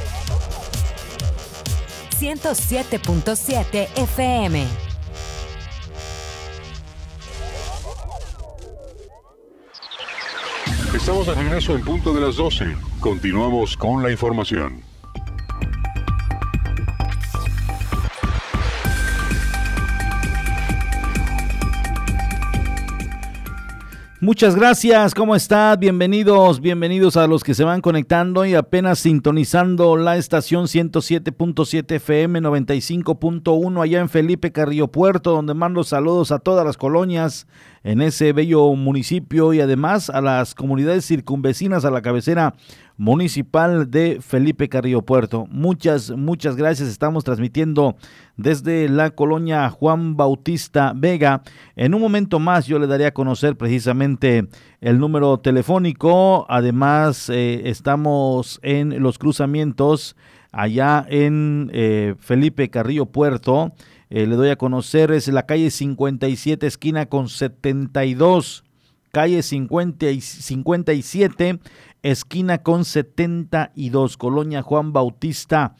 [2.21, 4.67] 107.7 FM.
[10.93, 12.75] Estamos de regreso en punto de las 12.
[12.99, 14.90] Continuamos con la información.
[24.23, 25.79] Muchas gracias, ¿cómo estás?
[25.79, 32.39] Bienvenidos, bienvenidos a los que se van conectando y apenas sintonizando la estación 107.7 FM
[32.39, 37.47] 95.1 allá en Felipe Carrillo Puerto, donde mando saludos a todas las colonias
[37.83, 42.53] en ese bello municipio y además a las comunidades circunvecinas a la cabecera
[43.01, 45.47] municipal de Felipe Carrillo Puerto.
[45.49, 46.87] Muchas, muchas gracias.
[46.87, 47.95] Estamos transmitiendo
[48.37, 51.41] desde la colonia Juan Bautista Vega.
[51.75, 54.47] En un momento más yo le daré a conocer precisamente
[54.81, 56.45] el número telefónico.
[56.47, 60.15] Además, eh, estamos en los cruzamientos
[60.51, 63.73] allá en eh, Felipe Carrillo Puerto.
[64.11, 68.63] Eh, le doy a conocer, es la calle 57, esquina con 72.
[69.11, 71.59] Calle 50 y 57,
[72.01, 75.75] esquina con 72, Colonia Juan Bautista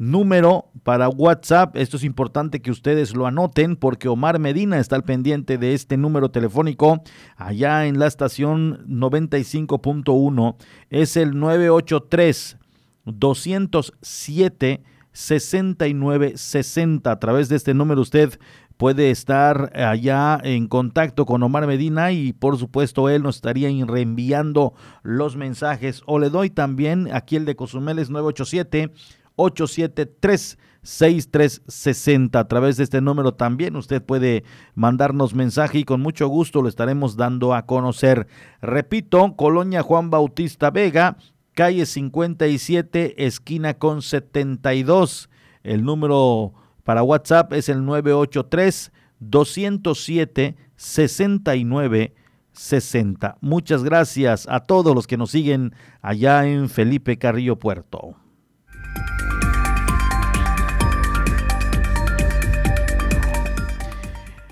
[0.00, 1.76] número para WhatsApp.
[1.76, 5.98] Esto es importante que ustedes lo anoten porque Omar Medina está al pendiente de este
[5.98, 7.02] número telefónico
[7.36, 10.56] allá en la estación 95.1.
[10.88, 12.56] Es el 983
[13.04, 17.10] 207 6960.
[17.10, 18.38] A través de este número usted
[18.80, 24.72] puede estar allá en contacto con Omar Medina y por supuesto él nos estaría reenviando
[25.02, 28.90] los mensajes o le doy también aquí el de Cozumel es 987
[29.36, 32.38] 873 6360.
[32.38, 36.68] A través de este número también usted puede mandarnos mensaje y con mucho gusto lo
[36.70, 38.28] estaremos dando a conocer.
[38.62, 41.18] Repito, Colonia Juan Bautista Vega,
[41.52, 45.28] calle 57, esquina con 72.
[45.64, 46.54] El número
[46.90, 52.14] para WhatsApp es el 983 207 69
[52.50, 53.36] 60.
[53.40, 55.72] Muchas gracias a todos los que nos siguen
[56.02, 58.16] allá en Felipe Carrillo Puerto.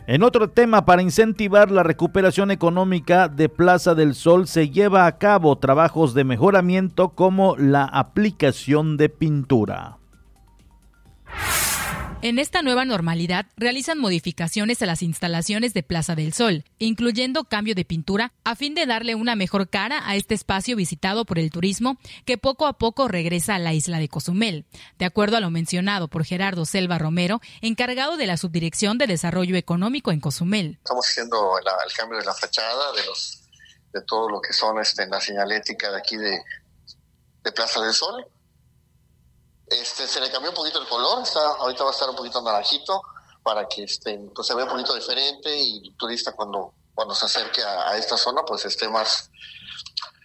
[0.07, 5.19] En otro tema, para incentivar la recuperación económica de Plaza del Sol, se lleva a
[5.19, 9.99] cabo trabajos de mejoramiento como la aplicación de pintura.
[12.21, 17.77] En esta nueva normalidad realizan modificaciones a las instalaciones de Plaza del Sol, incluyendo cambio
[17.77, 21.53] de pintura, a fin de darle una mejor cara a este espacio visitado por el
[21.53, 24.67] turismo que poco a poco regresa a la isla de Cozumel.
[24.99, 29.55] De acuerdo a lo mencionado por Gerardo Selva Romero, encargado de la Subdirección de Desarrollo
[29.55, 30.79] Económico en Cozumel.
[30.79, 33.45] Estamos haciendo el cambio de la fachada, de, los,
[33.93, 36.43] de todo lo que son este, la señalética de aquí de,
[37.45, 38.27] de Plaza del Sol
[39.71, 42.41] este, se le cambió un poquito el color, está, ahorita va a estar un poquito
[42.43, 43.03] naranjito
[43.43, 47.27] para que este, pues, se vea un poquito diferente y el turista cuando, cuando se
[47.27, 49.31] acerque a, esta zona pues esté más,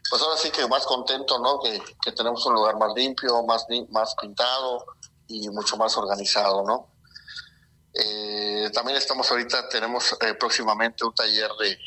[0.09, 1.59] pues ahora sí que más contento, ¿no?
[1.59, 1.81] Que,
[2.11, 4.85] tenemos un lugar más limpio, más, más pintado
[5.27, 6.87] y mucho más organizado, ¿no?
[7.93, 11.77] Eh, también estamos ahorita, tenemos eh, próximamente un taller de,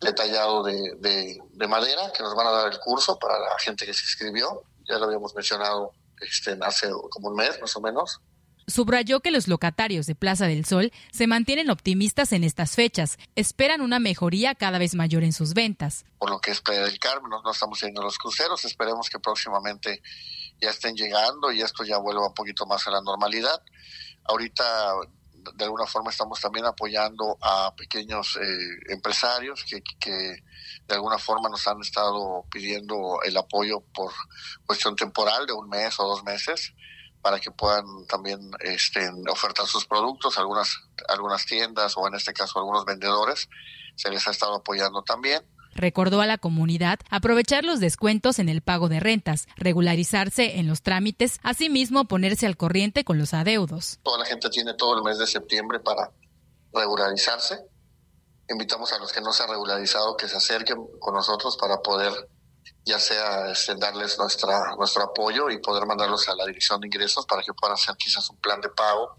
[0.00, 3.94] detallado de, de madera que nos van a dar el curso para la gente que
[3.94, 8.20] se inscribió, ya lo habíamos mencionado este, hace como un mes más o menos.
[8.68, 13.80] Subrayó que los locatarios de Plaza del Sol se mantienen optimistas en estas fechas, esperan
[13.80, 16.04] una mejoría cada vez mayor en sus ventas.
[16.18, 20.02] Por lo que es Playa del Carmen, no, estamos teniendo los cruceros, esperemos que próximamente
[20.60, 23.62] ya estén llegando y esto ya vuelva un poquito más a la normalidad.
[24.24, 24.64] Ahorita
[25.54, 30.42] de alguna forma estamos también apoyando a pequeños eh, empresarios que, que,
[30.88, 34.12] de alguna forma nos han estado pidiendo el apoyo por
[34.64, 36.72] cuestión temporal de un mes o dos meses
[37.22, 40.78] para que puedan también este, ofertar sus productos, algunas,
[41.08, 43.48] algunas tiendas o en este caso algunos vendedores,
[43.96, 45.42] se les ha estado apoyando también
[45.76, 50.80] Recordó a la comunidad aprovechar los descuentos en el pago de rentas, regularizarse en los
[50.80, 53.98] trámites, asimismo ponerse al corriente con los adeudos.
[54.02, 56.10] Toda la gente tiene todo el mes de septiembre para
[56.72, 57.58] regularizarse.
[58.48, 62.12] Invitamos a los que no se han regularizado que se acerquen con nosotros para poder
[62.84, 67.26] ya sea este, darles nuestra, nuestro apoyo y poder mandarlos a la dirección de ingresos
[67.26, 69.18] para que puedan hacer quizás un plan de pago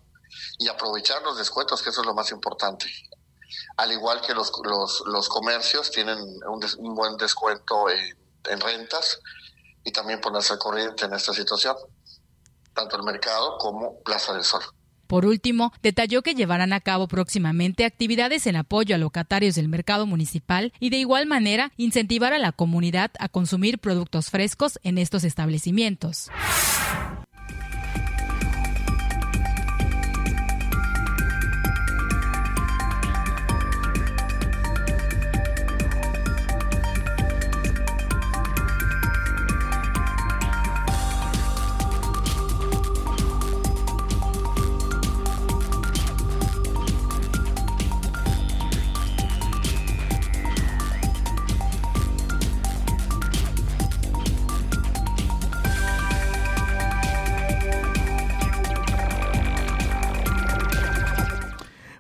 [0.58, 2.88] y aprovechar los descuentos, que eso es lo más importante
[3.78, 4.52] al igual que los,
[5.06, 6.18] los, comercios tienen
[6.48, 9.20] un, buen descuento en, rentas
[9.84, 11.76] y también ponerse al corriente en esta situación,
[12.74, 14.64] tanto el mercado como Plaza del Sol.
[15.08, 20.06] Por último, detalló que llevarán a cabo próximamente actividades en apoyo a locatarios del mercado
[20.06, 25.24] municipal y de igual manera incentivar a la comunidad a consumir productos frescos en estos
[25.24, 26.30] establecimientos.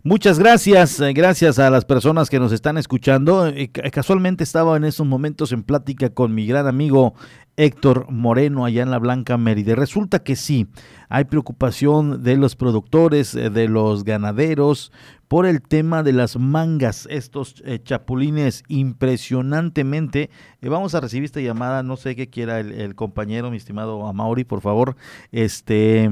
[0.07, 3.45] Muchas gracias, eh, gracias a las personas que nos están escuchando.
[3.45, 7.13] Eh, casualmente estaba en estos momentos en plática con mi gran amigo
[7.57, 9.75] Héctor Moreno allá en la Blanca Mérida.
[9.75, 10.67] Resulta que sí,
[11.09, 14.91] hay preocupación de los productores, eh, de los ganaderos,
[15.27, 20.29] por el tema de las mangas, estos eh, chapulines impresionantemente.
[20.61, 24.45] Eh, vamos a recibir esta llamada, no sé qué quiera el, compañero, mi estimado Amauri,
[24.45, 24.95] por favor.
[25.33, 26.09] Este,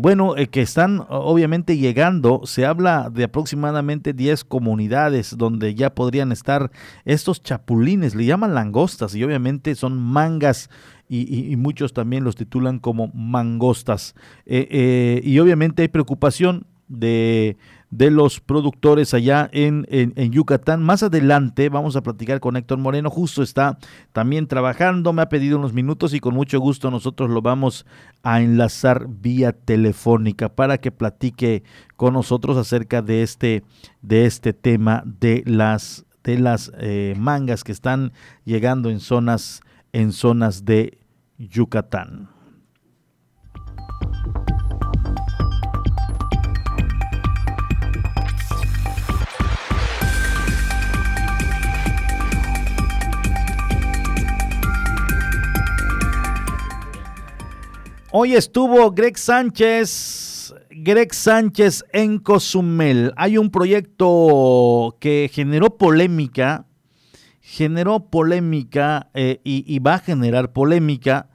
[0.00, 6.72] bueno, que están obviamente llegando, se habla de aproximadamente 10 comunidades donde ya podrían estar
[7.04, 10.68] estos chapulines, le llaman langostas y obviamente son mangas.
[11.08, 14.14] Y, muchos también los titulan como mangostas.
[14.46, 17.56] y obviamente hay preocupación de
[17.90, 20.82] de los productores allá en, en, Yucatán.
[20.82, 23.78] Más adelante vamos a platicar con Héctor Moreno, justo está
[24.12, 27.86] también trabajando, me ha pedido unos minutos y con mucho gusto nosotros lo vamos
[28.22, 31.62] a enlazar vía telefónica para que platique
[31.96, 33.62] con nosotros acerca de este,
[34.02, 38.12] de este tema de las, de las eh, mangas que están
[38.44, 39.62] llegando en zonas,
[39.96, 40.98] en zonas de
[41.38, 42.28] Yucatán.
[58.12, 63.14] Hoy estuvo Greg Sánchez, Greg Sánchez en Cozumel.
[63.16, 66.66] Hay un proyecto que generó polémica,
[67.48, 71.28] generó polémica eh, y, va a generar polémica,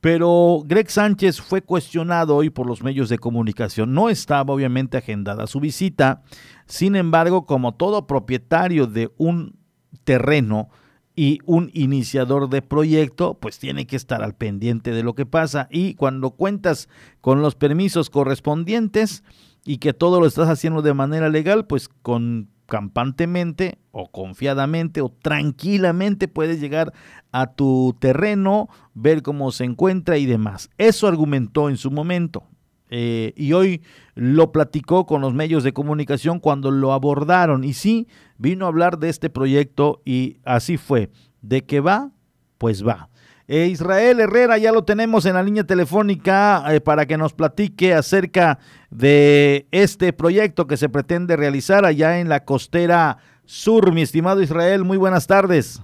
[0.00, 3.94] pero Greg Sánchez fue cuestionado hoy por los medios de comunicación.
[3.94, 6.22] No estaba obviamente agendada su visita,
[6.66, 9.54] sin embargo, como todo propietario de un
[10.02, 10.70] terreno,
[11.14, 15.68] y un iniciador de proyecto pues tiene que estar al pendiente de lo que pasa
[15.70, 16.88] y cuando cuentas
[17.20, 19.22] con los permisos correspondientes
[19.64, 25.08] y que todo lo estás haciendo de manera legal pues con campantemente o confiadamente o
[25.08, 26.92] tranquilamente puedes llegar
[27.32, 30.70] a tu terreno, ver cómo se encuentra y demás.
[30.78, 32.44] Eso argumentó en su momento.
[32.90, 33.82] Eh, y hoy
[34.14, 37.64] lo platicó con los medios de comunicación cuando lo abordaron.
[37.64, 38.06] Y sí,
[38.38, 41.10] vino a hablar de este proyecto y así fue.
[41.42, 42.12] De que va,
[42.58, 43.10] pues va.
[43.46, 47.92] Eh, Israel Herrera ya lo tenemos en la línea telefónica eh, para que nos platique
[47.92, 53.92] acerca de este proyecto que se pretende realizar allá en la costera sur.
[53.92, 55.82] Mi estimado Israel, muy buenas tardes.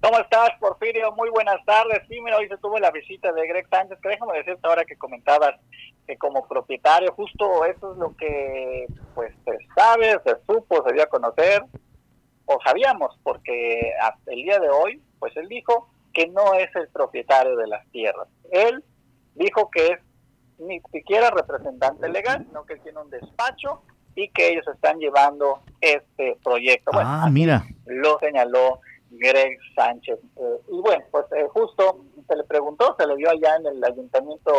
[0.00, 1.12] ¿Cómo estás, Porfirio?
[1.12, 2.00] Muy buenas tardes.
[2.08, 4.96] Sí, mira, hoy se tuvo la visita de Greg Sánchez, que déjame decirte ahora que
[4.96, 5.54] comentabas
[6.06, 11.02] que como propietario, justo eso es lo que pues se sabe, se supo, se dio
[11.02, 11.62] a conocer,
[12.46, 16.88] o sabíamos, porque hasta el día de hoy, pues él dijo que no es el
[16.88, 18.26] propietario de las tierras.
[18.50, 18.82] Él
[19.34, 20.00] dijo que es
[20.58, 23.82] ni siquiera representante legal, sino que él tiene un despacho
[24.14, 26.90] y que ellos están llevando este proyecto.
[26.94, 27.66] ah, mira.
[27.84, 30.18] Lo señaló Greg Sánchez.
[30.36, 33.84] Eh, y bueno, pues eh, justo se le preguntó, se le vio allá en el
[33.84, 34.52] ayuntamiento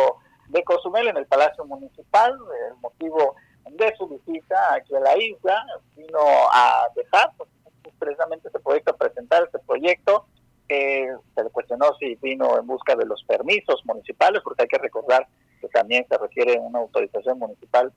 [0.50, 2.38] de Cozumel, en el Palacio Municipal,
[2.68, 3.34] el motivo
[3.68, 6.20] de su visita aquí a la isla, vino
[6.52, 7.50] a dejar pues,
[7.98, 10.28] precisamente este proyecto, a presentar este proyecto,
[10.68, 14.78] eh, se le cuestionó si vino en busca de los permisos municipales, porque hay que
[14.78, 15.26] recordar
[15.60, 17.92] que también se requiere una autorización municipal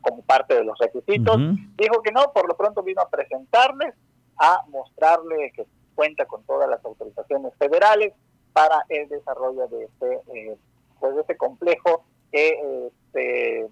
[0.00, 1.36] como parte de los requisitos.
[1.76, 3.94] Dijo que no, por lo pronto vino a presentarles,
[4.38, 8.14] a mostrarle que cuenta con todas las autorizaciones federales
[8.52, 10.56] para el desarrollo de este, eh,
[11.00, 13.68] pues este complejo que eh,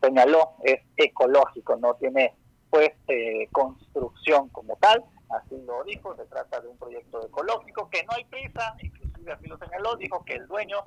[0.00, 2.34] señaló es ecológico, no tiene
[2.70, 8.04] pues eh, construcción como tal, así lo dijo, se trata de un proyecto ecológico que
[8.04, 10.78] no hay prisa, inclusive así lo señaló, dijo que el dueño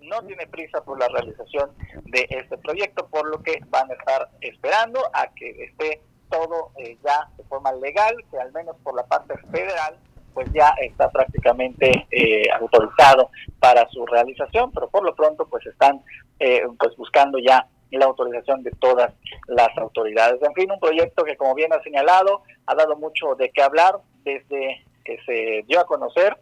[0.00, 1.70] no tiene prisa por la realización
[2.04, 6.72] de este proyecto, por lo que van a estar esperando a que esté todo
[7.04, 9.96] ya de forma legal, que al menos por la parte federal
[10.32, 13.30] pues ya está prácticamente eh, autorizado
[13.60, 16.02] para su realización, pero por lo pronto pues están
[16.38, 17.66] eh, pues buscando ya
[17.98, 19.12] la autorización de todas
[19.46, 20.40] las autoridades.
[20.42, 23.98] En fin, un proyecto que como bien ha señalado ha dado mucho de qué hablar
[24.24, 26.36] desde que se dio a conocer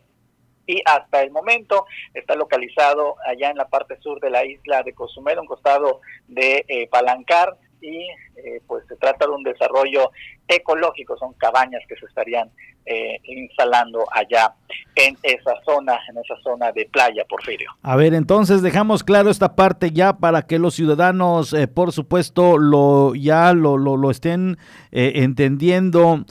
[0.67, 4.95] y hasta el momento está localizado allá en la parte sur de la isla de
[4.95, 10.11] Cozumel, un costado de eh, Palancar, y eh, pues se trata de un desarrollo
[10.49, 12.51] ecológico, son cabañas que se estarían
[12.87, 14.55] eh, instalando allá
[14.97, 17.71] en esa zona, en esa zona de playa, Porfirio.
[17.83, 22.59] A ver, entonces dejamos claro esta parte ya para que los ciudadanos, eh, por supuesto,
[22.59, 24.59] lo ya lo, lo, lo estén
[24.91, 26.25] entendiendo.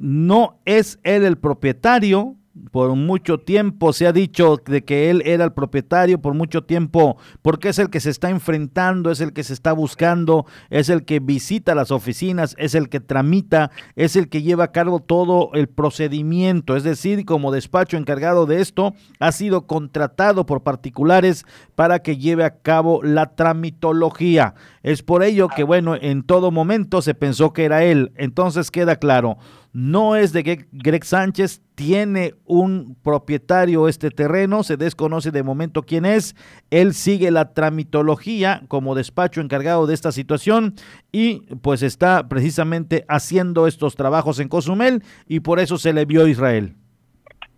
[0.00, 2.36] no es él el propietario,
[2.70, 7.16] por mucho tiempo se ha dicho de que él era el propietario, por mucho tiempo,
[7.42, 11.04] porque es el que se está enfrentando, es el que se está buscando, es el
[11.04, 15.50] que visita las oficinas, es el que tramita, es el que lleva a cabo todo
[15.54, 21.44] el procedimiento, es decir, como despacho encargado de esto, ha sido contratado por particulares
[21.74, 24.54] para que lleve a cabo la tramitología.
[24.82, 28.12] Es por ello que, bueno, en todo momento se pensó que era él.
[28.16, 29.38] Entonces queda claro,
[29.78, 36.04] no es de Greg Sánchez, tiene un propietario este terreno, se desconoce de momento quién
[36.04, 36.34] es,
[36.70, 40.74] él sigue la tramitología como despacho encargado de esta situación
[41.12, 46.24] y pues está precisamente haciendo estos trabajos en Cozumel y por eso se le vio
[46.24, 46.74] a Israel.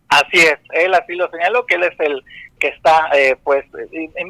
[0.08, 2.22] Así es, él así lo señaló, que él es el
[2.60, 3.64] que está, eh, pues,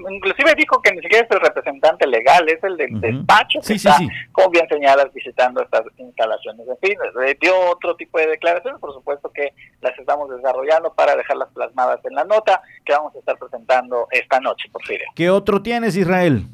[0.08, 3.98] inclusive dijo que ni siquiera es el representante legal, es el del despacho que está,
[4.32, 6.66] como bien señalas, visitando estas instalaciones.
[6.68, 11.16] En fin, eh, dio otro tipo de declaraciones, por supuesto que las estamos desarrollando para
[11.16, 15.00] dejarlas plasmadas en la nota que vamos a estar presentando esta noche, por fin.
[15.14, 16.44] ¿Qué otro tienes, Israel?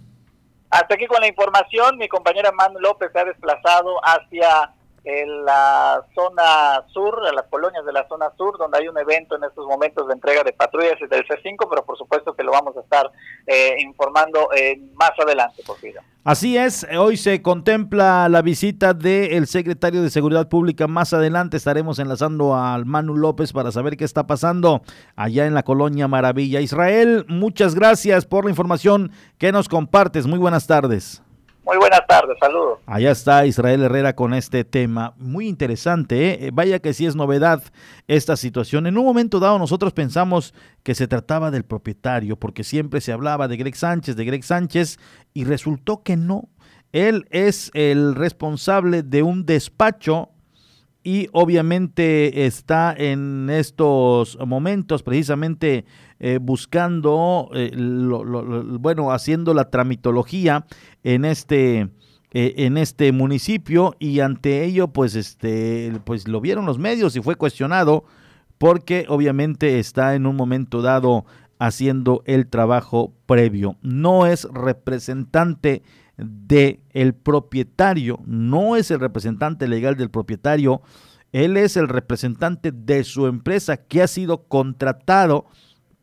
[0.70, 4.72] Hasta aquí con la información, mi compañera Manu López se ha desplazado hacia
[5.06, 9.36] en la zona sur, en las colonias de la zona sur, donde hay un evento
[9.36, 12.76] en estos momentos de entrega de patrullas del C5, pero por supuesto que lo vamos
[12.76, 13.08] a estar
[13.46, 15.94] eh, informando eh, más adelante, por fin.
[16.24, 20.88] Así es, hoy se contempla la visita del secretario de Seguridad Pública.
[20.88, 24.82] Más adelante estaremos enlazando al Manu López para saber qué está pasando
[25.14, 26.60] allá en la colonia Maravilla.
[26.60, 30.26] Israel, muchas gracias por la información que nos compartes.
[30.26, 31.22] Muy buenas tardes.
[31.66, 32.78] Muy buenas tardes, saludos.
[32.86, 35.14] Allá está Israel Herrera con este tema.
[35.16, 36.50] Muy interesante, ¿eh?
[36.52, 37.60] vaya que sí es novedad
[38.06, 38.86] esta situación.
[38.86, 40.54] En un momento dado nosotros pensamos
[40.84, 45.00] que se trataba del propietario, porque siempre se hablaba de Greg Sánchez, de Greg Sánchez,
[45.34, 46.48] y resultó que no.
[46.92, 50.30] Él es el responsable de un despacho
[51.02, 55.84] y obviamente está en estos momentos precisamente
[56.18, 60.66] eh, buscando, eh, bueno, haciendo la tramitología
[61.04, 61.90] en este,
[62.32, 67.20] eh, en este municipio y ante ello, pues, este, pues lo vieron los medios y
[67.20, 68.04] fue cuestionado
[68.58, 71.26] porque obviamente está en un momento dado
[71.58, 73.76] haciendo el trabajo previo.
[73.82, 75.82] No es representante
[76.16, 80.80] de el propietario, no es el representante legal del propietario,
[81.32, 85.46] él es el representante de su empresa que ha sido contratado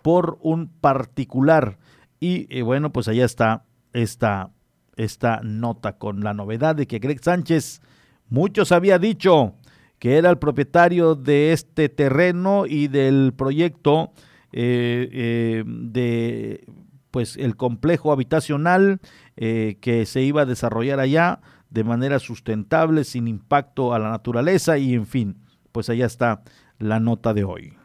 [0.03, 1.79] por un particular.
[2.19, 4.51] Y eh, bueno, pues allá está esta,
[4.95, 7.81] esta nota con la novedad de que Greg Sánchez,
[8.29, 9.55] muchos había dicho
[9.97, 14.11] que era el propietario de este terreno y del proyecto
[14.51, 16.65] eh, eh, de
[17.09, 18.99] pues el complejo habitacional
[19.35, 24.95] que se iba a desarrollar allá de manera sustentable, sin impacto a la naturaleza y
[24.95, 25.37] en fin,
[25.71, 26.41] pues allá está
[26.79, 27.77] la nota de hoy.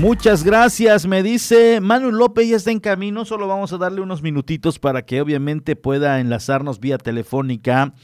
[0.00, 4.22] Muchas gracias, me dice Manuel López, ya está en camino, solo vamos a darle unos
[4.22, 7.94] minutitos para que obviamente pueda enlazarnos vía telefónica,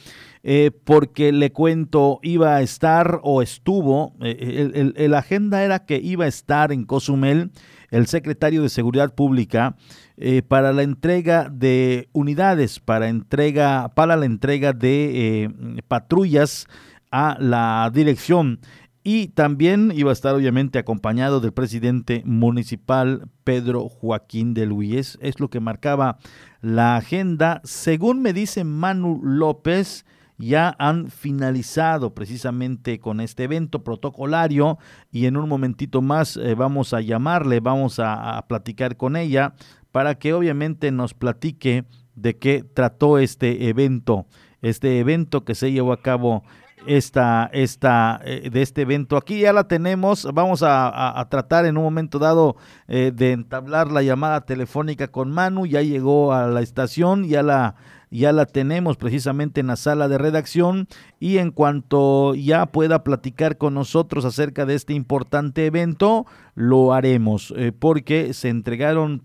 [0.43, 6.25] eh, porque le cuento, iba a estar o estuvo, eh, el, agenda era que iba
[6.25, 7.53] a estar en Cozumel
[7.93, 9.77] el secretario de Seguridad Pública
[10.17, 15.49] eh, para la entrega de unidades, para, entrega, para la entrega de
[15.87, 16.67] patrullas
[17.13, 18.59] a la dirección
[19.07, 25.19] y también iba a estar obviamente acompañado del presidente municipal Pedro Joaquín de Luis.
[25.21, 26.17] Es lo que marcaba
[26.63, 27.61] la agenda.
[27.65, 30.07] Según me dice Manu López,
[30.39, 34.79] ya han finalizado precisamente con este evento protocolario
[35.13, 39.55] y en un momentito más eh, vamos a llamarle, vamos a, a platicar con ella
[39.93, 41.85] para que obviamente nos platique
[42.15, 44.25] de qué trató este evento,
[44.63, 46.43] este evento que se llevó a cabo
[46.87, 49.17] esta, esta, eh, de este evento.
[49.17, 52.57] Aquí ya la tenemos, vamos a, tratar en un momento dado
[52.89, 57.77] eh, de entablar la llamada telefónica con Manu, ya llegó a la estación, ya la,
[58.11, 60.89] ya la tenemos precisamente en la sala de redacción.
[61.19, 67.53] Y en cuanto ya pueda platicar con nosotros acerca de este importante evento, lo haremos,
[67.57, 69.23] eh, porque se entregaron,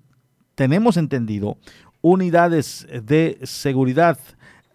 [0.56, 1.58] tenemos entendido,
[2.02, 4.18] unidades de seguridad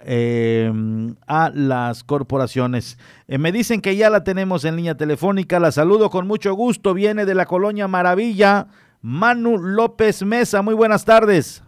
[0.06, 2.98] Em, a las corporaciones.
[3.26, 6.92] Eh, me dicen que ya la tenemos en línea telefónica, la saludo con mucho gusto,
[6.92, 8.66] viene de la colonia Maravilla.
[9.00, 10.62] Manu López Mesa.
[10.62, 11.62] Muy buenas tardes.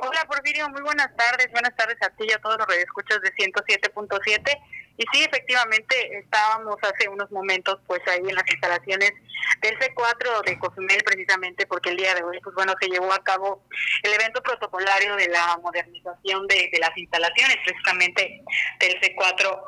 [0.00, 1.50] Hola Porfirio, muy buenas tardes.
[1.52, 4.58] Buenas tardes a ti y a todos los radioescuchas de 107.7.
[4.96, 9.12] Y sí, efectivamente, estábamos hace unos momentos pues ahí en las instalaciones
[9.60, 13.22] del C4 de Cozumel precisamente porque el día de hoy pues bueno se llevó a
[13.22, 13.64] cabo
[14.02, 18.42] el evento protocolario de la modernización de, las instalaciones precisamente
[18.80, 19.62] del C4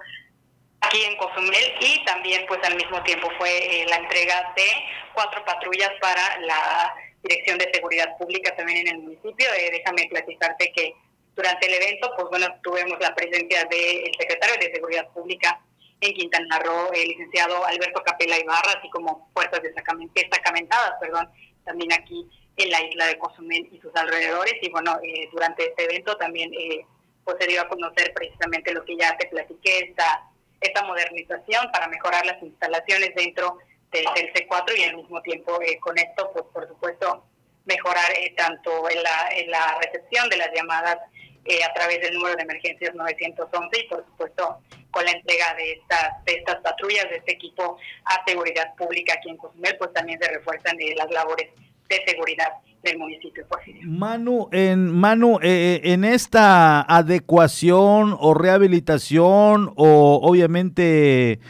[0.81, 4.67] aquí en Cozumel y también pues al mismo tiempo fue eh, la entrega de
[5.15, 9.47] cuatro patrullas para la Dirección de Seguridad Pública también en el municipio.
[9.53, 10.95] Eh, déjame platicarte que
[11.37, 15.61] durante el evento, pues bueno, tuvimos la presencia del secretario de Seguridad Pública
[16.01, 21.29] en Quintana Roo, el licenciado Alberto Capela Ibarra, así como fuerzas destacamentadas, perdón,
[21.65, 24.55] también aquí en la isla de Cozumel y sus alrededores.
[24.63, 26.87] Y bueno, eh, durante este evento también eh,
[27.25, 30.25] pues se dio a conocer precisamente lo que ya te platiqué, esta,
[30.61, 33.59] esta modernización para mejorar las instalaciones dentro
[33.91, 37.25] del C4 y al mismo tiempo eh, con esto, pues por supuesto,
[37.65, 40.99] mejorar eh, tanto en la, en la recepción de las llamadas
[41.45, 44.61] eh, a través del número de emergencias 911 y por supuesto
[44.91, 49.37] con la entrega de estas, de patrullas, de este equipo a seguridad pública aquí en
[49.37, 51.49] Cozumel, pues también se refuerzan eh, las labores
[51.89, 52.49] de seguridad
[52.83, 53.47] del municipio.
[53.83, 61.41] Manu, en, Manu eh, en esta adecuación o rehabilitación o obviamente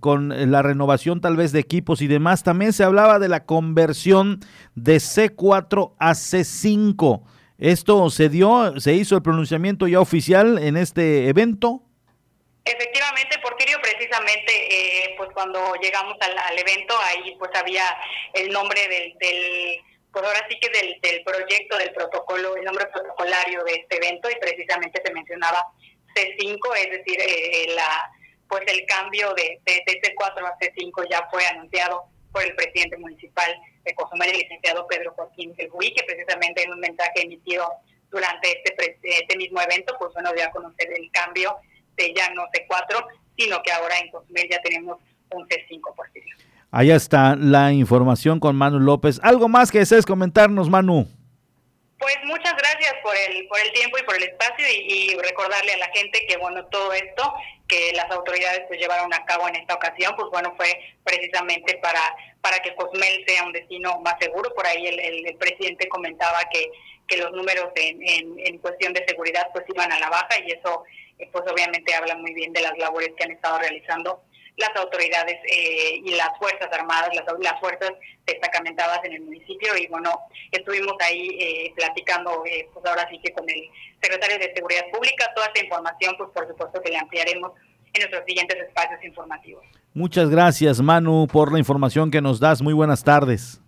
[0.00, 4.40] con la renovación tal vez de equipos y demás, también se hablaba de la conversión
[4.74, 7.22] de C4 a C5.
[7.60, 11.82] ¿Esto se dio, se hizo el pronunciamiento ya oficial en este evento?
[12.64, 17.84] Efectivamente, Porfirio, precisamente, eh, pues cuando llegamos al, evento, ahí pues había
[18.34, 19.82] el nombre del,
[20.12, 24.36] pues ahora sí que del, proyecto, del protocolo, el nombre protocolario de este evento y
[24.36, 25.64] precisamente se mencionaba
[26.14, 28.10] C5, es decir, eh, la
[28.48, 32.96] pues el cambio de, de, de C4 a C5 ya fue anunciado por el presidente
[32.96, 33.54] municipal
[33.84, 37.70] de Cozumel, el licenciado Pedro Joaquín Gelbuí, que precisamente en un mensaje emitido
[38.10, 41.56] durante este, este mismo evento, pues bueno, dio a conocer el cambio
[41.96, 44.98] de ya no C4, sino que ahora en Cozumel ya tenemos
[45.30, 46.20] un C5 por sí.
[46.70, 49.18] Allá está la información con Manu López.
[49.22, 51.08] ¿Algo más que desees comentarnos, Manu?
[52.00, 55.78] Pues muchas gracias por el, por el tiempo y por el espacio y, recordarle a
[55.78, 57.34] la gente que bueno, todo esto
[57.68, 62.00] que las autoridades pues llevaron a cabo en esta ocasión, pues bueno, fue precisamente para,
[62.40, 64.54] para que Cozumel sea un destino más seguro.
[64.54, 66.70] Por ahí el, presidente comentaba que,
[67.06, 68.00] que los números en,
[68.38, 70.84] en, cuestión de seguridad pues iban a la baja y eso
[71.32, 74.22] pues obviamente habla muy bien de las labores que han estado realizando
[74.56, 77.92] las autoridades eh, y las Fuerzas Armadas, las, las fuerzas
[78.26, 80.10] destacamentadas en el municipio y bueno,
[80.52, 83.68] estuvimos ahí eh, platicando eh, pues ahora sí que con el
[84.00, 87.52] secretario de Seguridad Pública, toda esta información pues por supuesto que le ampliaremos
[87.92, 89.64] en nuestros siguientes espacios informativos.
[89.94, 93.60] Muchas gracias Manu por la información que nos das, muy buenas tardes.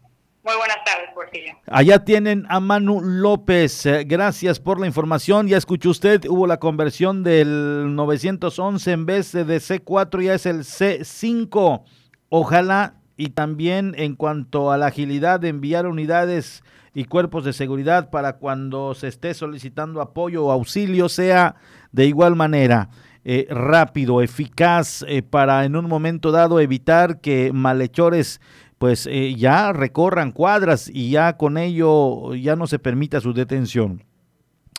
[0.44, 1.54] Muy buenas tardes, Porfirio.
[1.68, 3.86] Allá tienen a Manu López.
[3.86, 5.46] Eh, gracias por la información.
[5.46, 10.64] Ya escuchó usted, hubo la conversión del 911 en vez de C4, ya es el
[10.64, 11.84] C5.
[12.28, 18.10] Ojalá y también en cuanto a la agilidad de enviar unidades y cuerpos de seguridad
[18.10, 21.54] para cuando se esté solicitando apoyo o auxilio sea
[21.92, 22.88] de igual manera.
[23.24, 28.40] Eh, rápido, eficaz, eh, para en un momento dado evitar que malhechores
[28.82, 34.02] pues eh, ya recorran cuadras y ya con ello ya no se permita su detención.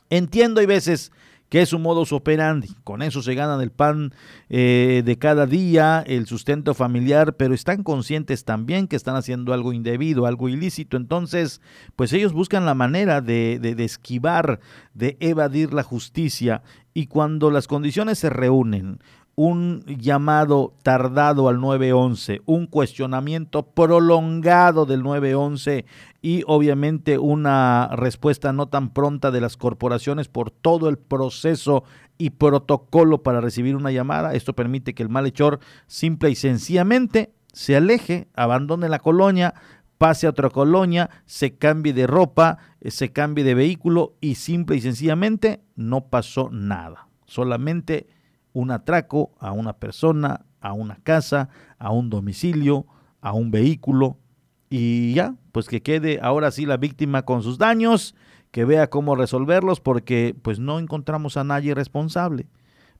[0.09, 1.13] Entiendo hay veces
[1.47, 4.13] que es un modus operandi, con eso se ganan el pan
[4.49, 9.71] eh, de cada día, el sustento familiar, pero están conscientes también que están haciendo algo
[9.71, 11.61] indebido, algo ilícito, entonces
[11.95, 14.59] pues ellos buscan la manera de, de esquivar,
[14.93, 16.61] de evadir la justicia.
[16.93, 18.99] Y cuando las condiciones se reúnen,
[19.35, 25.85] un llamado tardado al 911, un cuestionamiento prolongado del 911
[26.21, 31.83] y obviamente una respuesta no tan pronta de las corporaciones por todo el proceso
[32.17, 34.35] y protocolo para recibir una llamada.
[34.35, 39.55] Esto permite que el malhechor simple y sencillamente se aleje, abandone la colonia,
[39.97, 44.75] pase a otra colonia, se cambie de ropa, eh, se cambie de vehículo y simple
[44.75, 47.07] y sencillamente no pasó nada.
[47.25, 48.07] Solamente
[48.53, 52.85] un atraco a una persona, a una casa, a un domicilio,
[53.21, 54.17] a un vehículo
[54.69, 58.15] y ya, pues que quede ahora sí la víctima con sus daños,
[58.51, 62.47] que vea cómo resolverlos porque pues no encontramos a nadie responsable.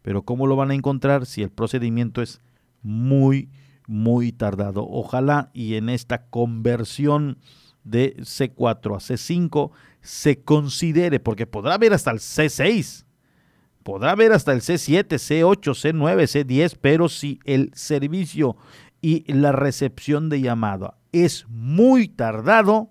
[0.02, 2.42] Pero ¿cómo lo van a encontrar si el procedimiento es
[2.82, 3.50] muy,
[3.88, 4.86] muy tardado?
[4.90, 7.38] Ojalá y en esta conversión
[7.84, 13.03] de C4 a C5 se considere, porque podrá haber hasta el C6,
[13.84, 18.56] podrá haber hasta el C7, C8, C9, C10, pero si el servicio
[19.02, 22.90] y la recepción de llamada es muy tardado,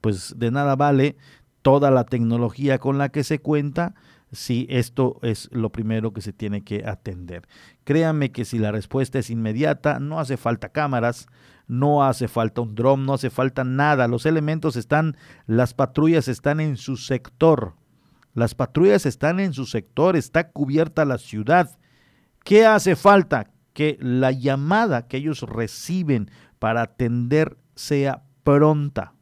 [0.00, 1.16] pues de nada vale
[1.62, 3.94] toda la tecnología con la que se cuenta
[4.32, 7.46] si esto es lo primero que se tiene que atender.
[7.84, 11.26] Créame que si la respuesta es inmediata, no hace falta cámaras,
[11.66, 14.08] no hace falta un dron, no hace falta nada.
[14.08, 17.74] Los elementos están, las patrullas están en su sector.
[18.34, 21.78] Las patrullas están en su sector, está cubierta la ciudad.
[22.44, 23.50] ¿Qué hace falta?
[23.72, 29.14] Que la llamada que ellos reciben para atender sea pronta.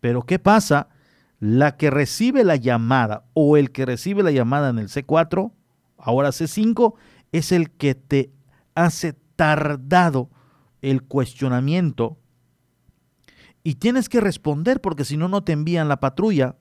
[0.00, 0.88] Pero ¿qué pasa?
[1.38, 5.52] La que recibe la llamada o el que recibe la llamada en el C4,
[5.98, 6.94] ahora C5,
[7.32, 8.32] es el que te
[8.74, 10.30] hace tardado
[10.80, 12.18] el cuestionamiento
[13.64, 16.56] y tienes que responder porque si no, no te envían la patrulla.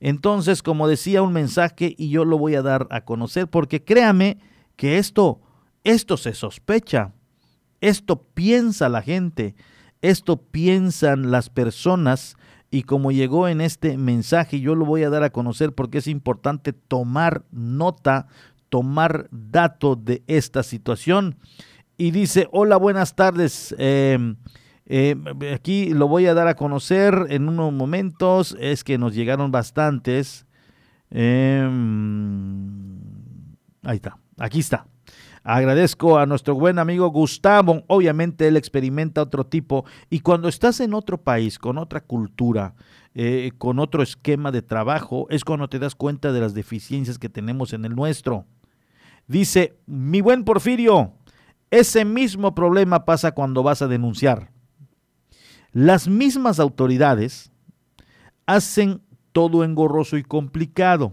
[0.00, 4.38] Entonces, como decía un mensaje y yo lo voy a dar a conocer porque créame
[4.76, 5.40] que esto,
[5.84, 7.12] esto se sospecha,
[7.80, 9.54] esto piensa la gente,
[10.02, 12.36] esto piensan las personas
[12.70, 16.08] y como llegó en este mensaje, yo lo voy a dar a conocer porque es
[16.08, 18.26] importante tomar nota,
[18.68, 21.36] tomar dato de esta situación.
[21.96, 23.74] Y dice, hola, buenas tardes.
[23.78, 24.36] Em,
[24.86, 28.56] em, aquí lo voy a dar a conocer en unos momentos.
[28.58, 30.46] Es que nos llegaron bastantes.
[31.10, 32.98] Em,
[33.82, 34.86] ahí está, aquí está.
[35.48, 37.84] Agradezco a nuestro buen amigo Gustavo.
[37.86, 39.84] Obviamente él experimenta otro tipo.
[40.10, 42.74] Y cuando estás en otro país, con otra cultura,
[43.14, 47.28] eh, con otro esquema de trabajo, es cuando te das cuenta de las deficiencias que
[47.28, 48.44] tenemos en el nuestro.
[49.28, 51.12] Dice, mi buen Porfirio,
[51.70, 54.50] ese mismo problema pasa cuando vas a denunciar.
[55.76, 57.52] Las mismas autoridades
[58.46, 59.02] hacen
[59.32, 61.12] todo engorroso y complicado.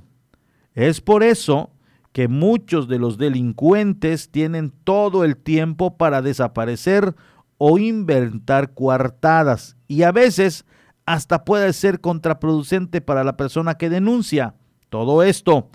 [0.73, 1.71] Es por eso
[2.13, 7.13] que muchos de los delincuentes tienen todo el tiempo para desaparecer
[7.57, 10.63] o inventar coartadas y a veces
[11.05, 14.55] hasta puede ser contraproducente para la persona que denuncia.
[14.87, 15.67] Todo esto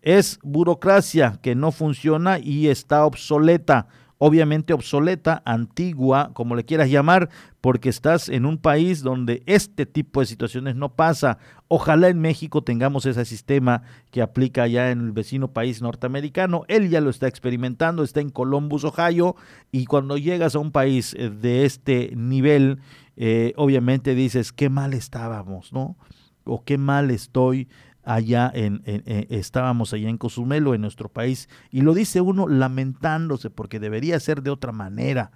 [0.00, 3.88] es burocracia que no funciona y está obsoleta
[4.22, 7.30] obviamente obsoleta, antigua, como le quieras llamar,
[7.62, 11.38] porque estás en un país donde este tipo de situaciones no pasa.
[11.68, 16.64] Ojalá en México tengamos ese sistema que aplica ya en el vecino país norteamericano.
[16.68, 19.36] Él ya lo está experimentando, está en Columbus, Ohio,
[19.72, 22.80] y cuando llegas a un país eh, de este nivel,
[23.16, 25.96] eh, obviamente dices, qué mal estábamos, ¿no?
[26.44, 27.68] O qué mal estoy
[28.14, 28.82] allá en,
[29.30, 34.42] estábamos allá en Cozumelo, en nuestro país, y lo dice uno lamentándose porque debería ser
[34.42, 35.30] de otra manera.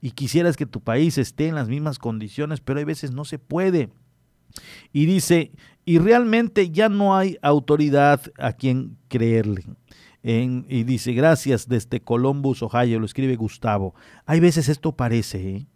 [0.00, 3.38] Y quisieras que tu país esté en las mismas condiciones, pero hay veces no se
[3.38, 3.90] puede.
[4.92, 5.52] Y dice,
[5.84, 9.64] y realmente ya no hay autoridad a quien creerle.
[10.22, 13.94] y dice, gracias desde Columbus, Ohio, lo escribe Gustavo.
[14.24, 15.66] Hay veces esto parece, ¿eh?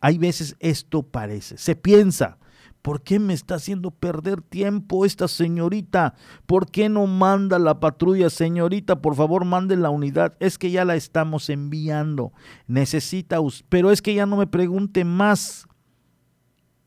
[0.00, 2.38] hay veces esto parece, se piensa,
[2.82, 6.14] ¿Por qué me está haciendo perder tiempo esta señorita?
[6.46, 9.00] ¿Por qué no manda la patrulla, señorita?
[9.00, 10.34] Por favor, mande la unidad.
[10.40, 12.32] Es que ya la estamos enviando.
[12.66, 15.66] Necesita, pero es que ya no me pregunte más.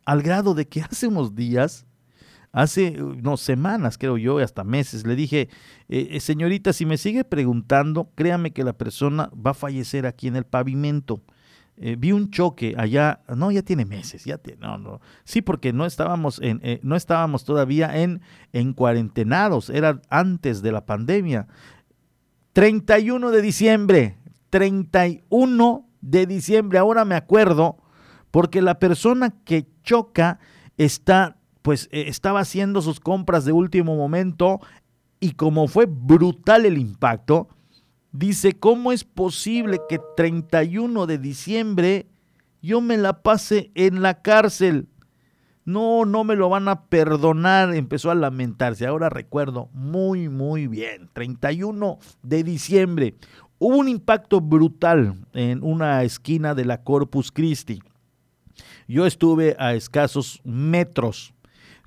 [0.06, 1.86] Al grado de que hace unos días,
[2.52, 5.50] hace unas semanas, creo yo, hasta meses, le dije,
[5.88, 10.28] eh, eh, señorita, si me sigue preguntando, créame que la persona va a fallecer aquí
[10.28, 11.24] en el pavimento.
[11.78, 15.74] Eh, vi un choque allá, no, ya tiene meses, ya tiene, no, no, sí, porque
[15.74, 18.22] no estábamos, en, eh, no estábamos todavía en,
[18.54, 21.48] en cuarentenados, era antes de la pandemia.
[22.54, 24.18] 31 de diciembre,
[24.52, 27.78] 31 de diciembre, ahora me acuerdo,
[28.32, 30.40] porque la persona que choca
[30.78, 34.62] está, pues eh, estaba haciendo sus compras de último momento
[35.20, 37.50] y como fue brutal el impacto,
[38.18, 42.08] Dice, ¿cómo es posible que 31 de diciembre
[42.62, 44.88] yo me la pase en la cárcel?
[45.66, 47.76] No, no me lo van a perdonar.
[47.76, 48.88] Empezó a lamentarse.
[48.88, 51.10] Ahora recuerdo muy, muy bien.
[51.12, 53.16] 31 de diciembre.
[53.60, 57.82] Hubo un impacto brutal en una esquina de la Corpus Christi.
[58.88, 61.35] Yo estuve a escasos metros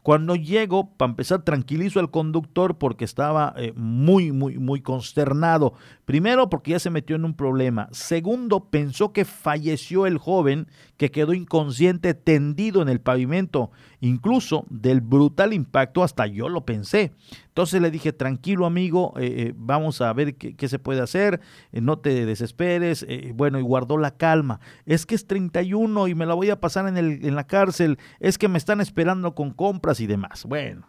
[0.08, 5.74] cuando llego, para empezar, tranquilizo al conductor porque estaba eh, muy, muy, muy consternado.
[6.06, 7.90] Primero, porque ya se metió en un problema.
[7.92, 10.66] Segundo, pensó que falleció el joven
[10.98, 13.70] que quedó inconsciente tendido en el pavimento.
[14.00, 17.12] Incluso del brutal impacto, hasta yo lo pensé.
[17.46, 21.40] Entonces le dije, tranquilo amigo, eh, eh, vamos a ver qué, se puede hacer,
[21.72, 23.06] eh, no te desesperes.
[23.34, 24.60] bueno, y guardó la calma.
[24.84, 27.98] Es que es 31 y me la voy a pasar en, el, en la cárcel.
[28.18, 30.44] Es que me están esperando con compras y demás.
[30.46, 30.88] Bueno,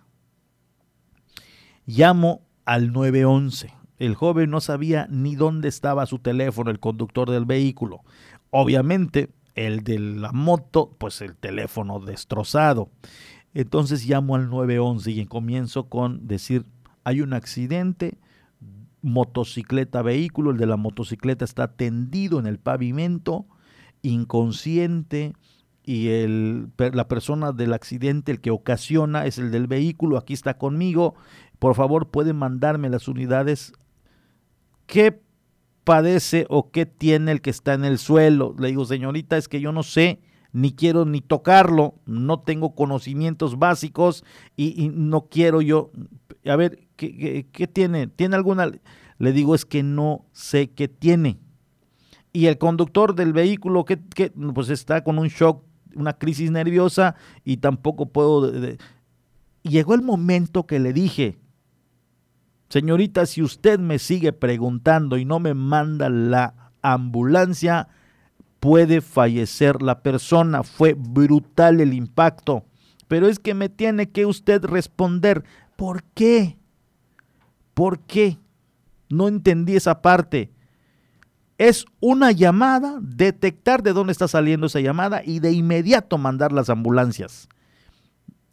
[1.86, 7.44] llamo al 911 el joven no sabía ni dónde estaba su teléfono, el conductor del
[7.44, 8.02] vehículo.
[8.50, 12.90] Obviamente, el de la moto, pues el teléfono destrozado.
[13.54, 16.66] Entonces llamo al 911 y comienzo con decir,
[17.04, 18.18] hay un accidente,
[19.02, 23.46] motocicleta, vehículo, el de la motocicleta está tendido en el pavimento,
[24.02, 25.34] inconsciente,
[25.84, 30.58] y el, la persona del accidente, el que ocasiona, es el del vehículo, aquí está
[30.58, 31.16] conmigo,
[31.58, 33.74] por favor pueden mandarme las unidades.
[34.86, 35.20] ¿Qué
[35.84, 38.56] padece o qué tiene el que está en el suelo?
[38.58, 40.20] Le digo, señorita, es que yo no sé,
[40.52, 44.24] ni quiero ni tocarlo, no tengo conocimientos básicos
[44.56, 45.92] y, no quiero yo,
[46.46, 48.08] a ver, ¿qué, ¿qué, tiene?
[48.08, 48.72] ¿Tiene alguna?
[49.18, 51.40] Le digo, es que no sé qué tiene.
[52.32, 53.98] Y el conductor del vehículo, que,
[54.54, 55.64] pues está con un shock,
[55.96, 58.52] una crisis nerviosa y tampoco puedo...
[59.64, 61.38] Llegó el momento que le dije,
[62.70, 67.88] señorita, si usted me sigue preguntando y no me manda la ambulancia,
[68.60, 70.64] puede fallecer la persona.
[70.64, 72.66] Fue brutal el impacto.
[73.08, 75.44] Pero es que me tiene que usted responder,
[75.76, 76.58] ¿por qué?
[77.74, 78.38] ¿Por qué?
[79.10, 80.52] No entendí esa parte.
[81.58, 86.70] Es una llamada, detectar de dónde está saliendo esa llamada y de inmediato mandar las
[86.70, 87.50] ambulancias.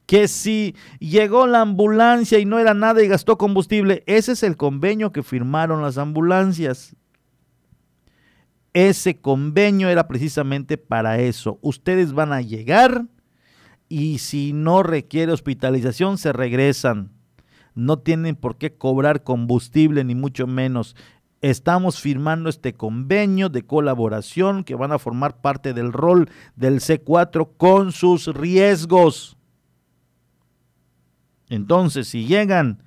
[0.07, 4.57] Que si llegó la ambulancia y no era nada y gastó combustible, ese es el
[4.57, 6.97] convenio que firmaron las ambulancias.
[8.73, 11.59] Ese convenio era precisamente para eso.
[11.63, 13.07] Ustedes van a llegar
[13.89, 17.13] y si no requiere hospitalización se regresan.
[17.75, 20.97] No tienen por qué cobrar combustible ni mucho menos.
[21.43, 27.51] Estamos firmando este convenio de colaboración que van a formar parte del rol del C4
[27.57, 29.36] con sus riesgos.
[31.49, 32.83] Entonces, si llegan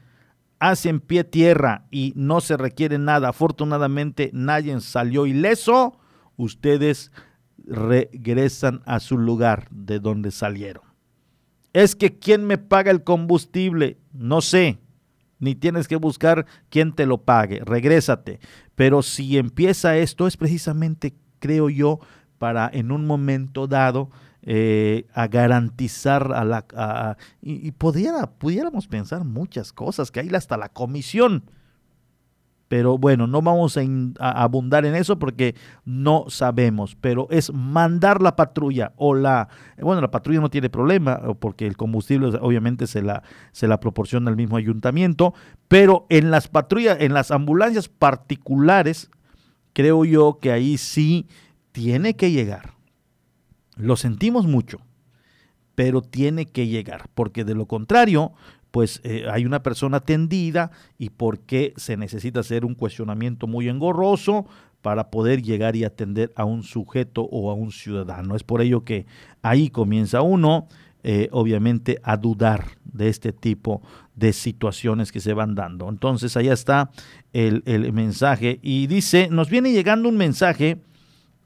[0.60, 5.98] hacen pie tierra y no se requiere nada, afortunadamente nadie salió ileso,
[6.36, 7.12] ustedes
[7.66, 10.84] regresan a su lugar de donde salieron.
[11.72, 13.98] Es que ¿quién me paga el combustible?
[14.12, 14.80] No sé,
[15.40, 18.40] ni tienes que buscar quién te lo pague, regrésate.
[18.76, 22.00] Pero si empieza esto es precisamente, creo yo,
[22.38, 24.10] para en un momento dado
[24.42, 27.18] eh, a garantizar a la...
[27.42, 31.44] y, pudiéramos pensar muchas cosas, que hay hasta la comisión.
[32.70, 33.82] Pero bueno, no vamos a,
[34.44, 36.96] abundar en eso porque no sabemos.
[37.02, 39.50] Pero es mandar la patrulla o la...
[39.82, 44.30] Bueno, la patrulla no tiene problema porque el combustible obviamente se la, se la proporciona
[44.30, 45.34] el mismo ayuntamiento.
[45.68, 49.10] Pero en las patrullas, en las ambulancias particulares,
[49.74, 51.28] creo yo que ahí sí
[51.72, 52.79] tiene que llegar
[53.80, 54.80] lo sentimos mucho,
[55.74, 58.34] pero tiene que llegar, porque de lo contrario,
[58.72, 63.70] pues eh, hay una persona tendida y por qué se necesita hacer un cuestionamiento muy
[63.70, 64.46] engorroso
[64.82, 68.36] para poder llegar y atender a un sujeto o a un ciudadano.
[68.36, 69.06] Es por ello que
[69.42, 70.68] ahí comienza uno,
[71.04, 73.82] eh, obviamente, a dudar de este tipo
[74.16, 75.90] de situaciones que se van dando.
[75.90, 76.92] Entonces, allá está
[77.32, 80.82] el, el mensaje y dice, nos viene llegando un mensaje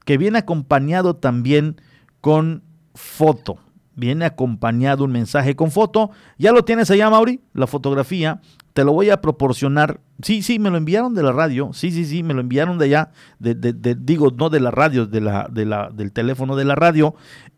[0.04, 1.76] que viene acompañado también
[2.24, 2.62] con
[2.94, 3.58] foto.
[3.96, 6.10] Viene acompañado un mensaje con foto.
[6.38, 8.40] Ya lo tienes allá, Mauri, la fotografía.
[8.72, 10.00] Te lo voy a proporcionar.
[10.22, 11.68] Sí, sí, me lo enviaron de la radio.
[11.74, 13.10] Sí, sí, sí, me lo enviaron de allá.
[13.38, 13.54] De,
[14.00, 17.14] digo, no de la radio, de la, de la, del teléfono de la radio.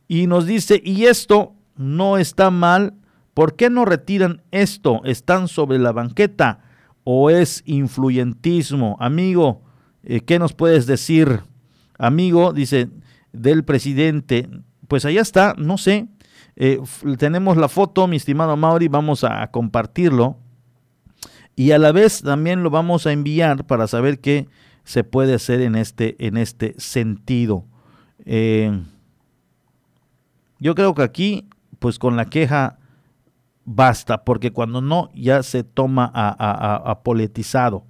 [0.09, 2.95] Y nos dice, y esto no está mal.
[3.35, 5.01] ¿Por qué no retiran esto?
[5.05, 6.59] ¿Están sobre la banqueta?
[7.05, 8.97] ¿O es influyentismo?
[8.99, 9.63] Amigo,
[10.03, 11.43] eh, ¿qué nos puedes decir?
[11.99, 12.91] Amigo, dice,
[13.37, 14.49] del presidente.
[14.89, 16.09] Pues allá está, no sé.
[16.57, 16.81] Eh,
[17.19, 20.39] tenemos la foto, mi estimado Mauri, vamos a compartirlo.
[21.55, 24.49] Y a la vez también lo vamos a enviar para saber qué
[24.85, 27.65] se puede hacer en este, en este sentido.
[28.25, 28.83] Eh,
[30.59, 32.79] yo creo que aquí, pues con la queja
[33.65, 37.85] basta, porque cuando no, ya se toma a, politizado.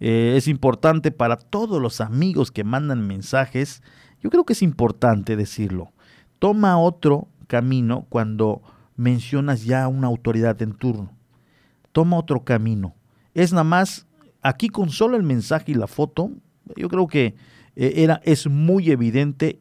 [0.00, 3.82] Eh, es importante para todos los amigos que mandan mensajes
[4.20, 5.92] yo creo que es importante decirlo.
[6.38, 8.62] Toma otro camino cuando
[8.96, 11.10] mencionas ya una autoridad en turno.
[11.92, 12.94] Toma otro camino.
[13.34, 14.06] Es nada más,
[14.42, 16.30] aquí con solo el mensaje y la foto,
[16.76, 17.34] yo creo que
[17.76, 19.60] eh, era, es muy evidente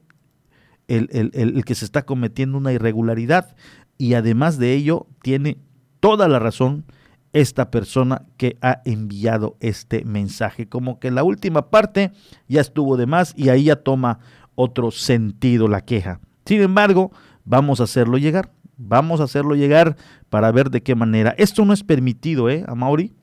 [0.88, 3.56] el, el que se está cometiendo una irregularidad
[3.98, 5.60] y además de ello tiene
[6.00, 6.86] toda la razón
[7.34, 10.68] esta persona que ha enviado este mensaje.
[10.68, 12.12] Como que la última parte
[12.48, 14.20] ya estuvo de más y ahí ya toma
[14.62, 16.20] otro sentido la queja.
[16.46, 17.12] Sin embargo,
[17.46, 19.96] vamos a hacerlo llegar, vamos a hacerlo llegar
[20.30, 21.34] para ver de qué manera.
[21.38, 23.14] Esto no es permitido, ¿eh, a?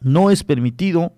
[0.00, 1.14] No es permitido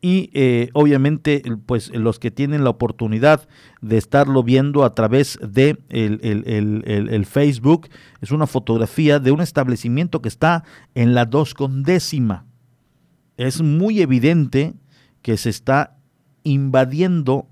[0.00, 3.48] y eh, obviamente pues los que tienen la oportunidad
[3.80, 7.88] de estarlo viendo a través de el, Facebook
[8.20, 10.64] es una fotografía de un establecimiento que está
[10.94, 12.46] en la dos con décima
[13.36, 14.74] es muy evidente
[15.22, 15.98] que se está
[16.44, 17.48] invadiendo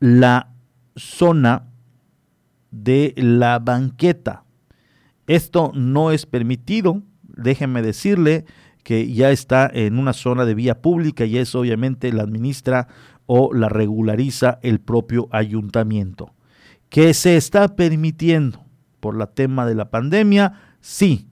[0.00, 0.52] la
[0.96, 1.68] zona
[2.70, 4.44] de la banqueta
[5.26, 8.44] esto no es permitido déjenme decirle
[8.82, 12.86] que ya está en una zona de vía pública y eso obviamente la administra
[13.26, 16.32] o la regulariza el propio ayuntamiento.
[16.88, 18.64] ¿Que se está permitiendo
[19.00, 20.52] por la tema de la pandemia?
[20.80, 21.28] Sí,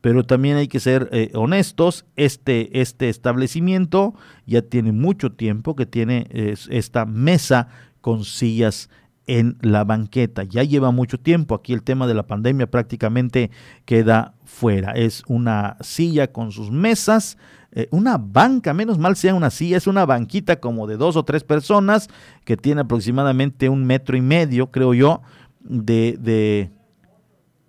[0.00, 4.14] pero también hay que ser eh, honestos, este, este establecimiento
[4.46, 7.68] ya tiene mucho tiempo que tiene esta mesa
[8.04, 8.90] con sillas
[9.26, 10.42] en la banqueta.
[10.42, 13.50] Ya lleva mucho tiempo, aquí el tema de la pandemia prácticamente
[13.86, 14.92] queda fuera.
[14.92, 17.38] Es una silla con sus mesas,
[17.72, 21.24] eh, una banca, menos mal sea una silla, es una banquita como de dos o
[21.24, 22.08] tres personas
[22.44, 25.22] que tiene aproximadamente un metro y medio, creo yo,
[25.60, 26.18] de...
[26.20, 26.72] de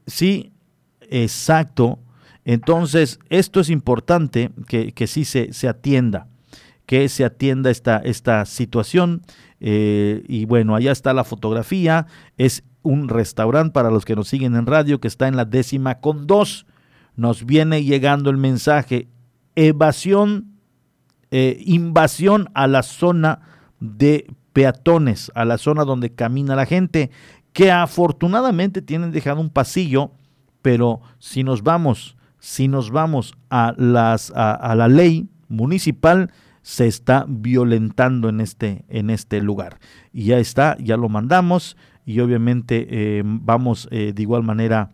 [0.06, 0.52] sí,
[1.00, 2.00] exacto.
[2.44, 6.28] Entonces, esto es importante que, que sí se, se atienda
[6.86, 9.22] que se atienda esta, esta situación.
[9.60, 12.08] Eh, y bueno, allá está la fotografía.
[12.38, 16.00] Es un restaurante para los que nos siguen en radio que está en la décima
[16.00, 16.66] con dos.
[17.16, 19.08] Nos viene llegando el mensaje
[19.56, 20.60] evasión,
[21.32, 23.40] eh, invasión a la zona
[23.80, 27.10] de peatones, a la zona donde camina la gente,
[27.54, 30.12] que afortunadamente tienen dejado un pasillo,
[30.62, 36.32] pero si nos vamos, si nos vamos a, las, a la ley municipal,
[36.66, 39.78] se está violentando en este, en este lugar.
[40.12, 44.90] Y ya está, ya lo mandamos y obviamente eh, vamos eh, de igual manera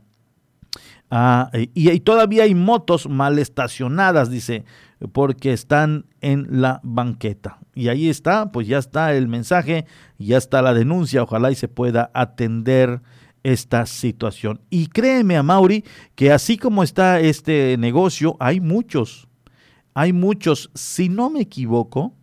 [1.10, 1.50] a...
[1.54, 4.66] y, y, todavía hay motos mal estacionadas, dice,
[5.14, 7.60] porque están en la banqueta.
[7.74, 9.86] Y ahí está, pues ya está el mensaje,
[10.20, 13.02] ya está la denuncia, ojalá y se pueda atender
[13.44, 14.60] esta situación.
[14.70, 19.30] Y créeme a Mauri que así como está este negocio, hay muchos,
[19.94, 22.14] hay muchos, si no me equivoco,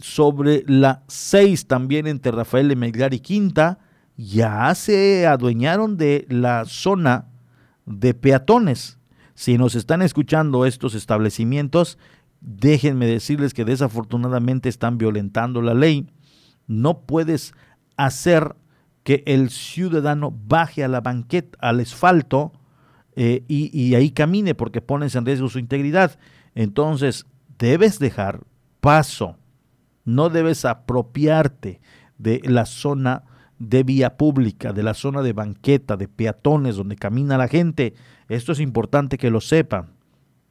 [0.00, 3.78] sobre la 6 también entre Rafael de Melgar y Quinta,
[4.16, 7.26] ya se adueñaron de la zona
[7.86, 8.98] de peatones.
[9.34, 11.98] Si nos están escuchando estos establecimientos,
[12.40, 16.08] déjenme decirles que desafortunadamente están violentando la ley.
[16.66, 17.54] No puedes
[17.96, 18.56] hacer
[19.04, 22.52] que el ciudadano baje a la banqueta, al asfalto,
[23.16, 26.18] eh, y, y ahí camine porque pones en riesgo su integridad.
[26.54, 27.26] Entonces,
[27.58, 28.44] debes dejar
[28.80, 29.36] paso,
[30.04, 31.80] no debes apropiarte
[32.18, 33.24] de la zona
[33.58, 37.94] de vía pública, de la zona de banqueta, de peatones, donde camina la gente.
[38.28, 39.90] Esto es importante que lo sepan.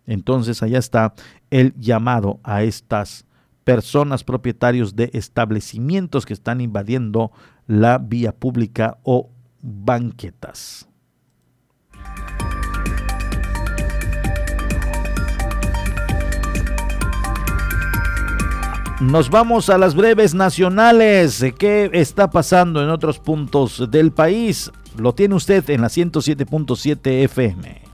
[0.06, 1.14] Entonces allá está
[1.50, 3.26] el llamado a estas
[3.64, 7.32] personas propietarios de establecimientos que están invadiendo
[7.66, 9.30] la vía pública o
[9.62, 10.88] banquetas.
[19.00, 21.46] Nos vamos a las breves nacionales.
[21.60, 24.72] ¿Qué está pasando en otros puntos del país?
[24.98, 27.87] Lo tiene usted en la 107.7 FM.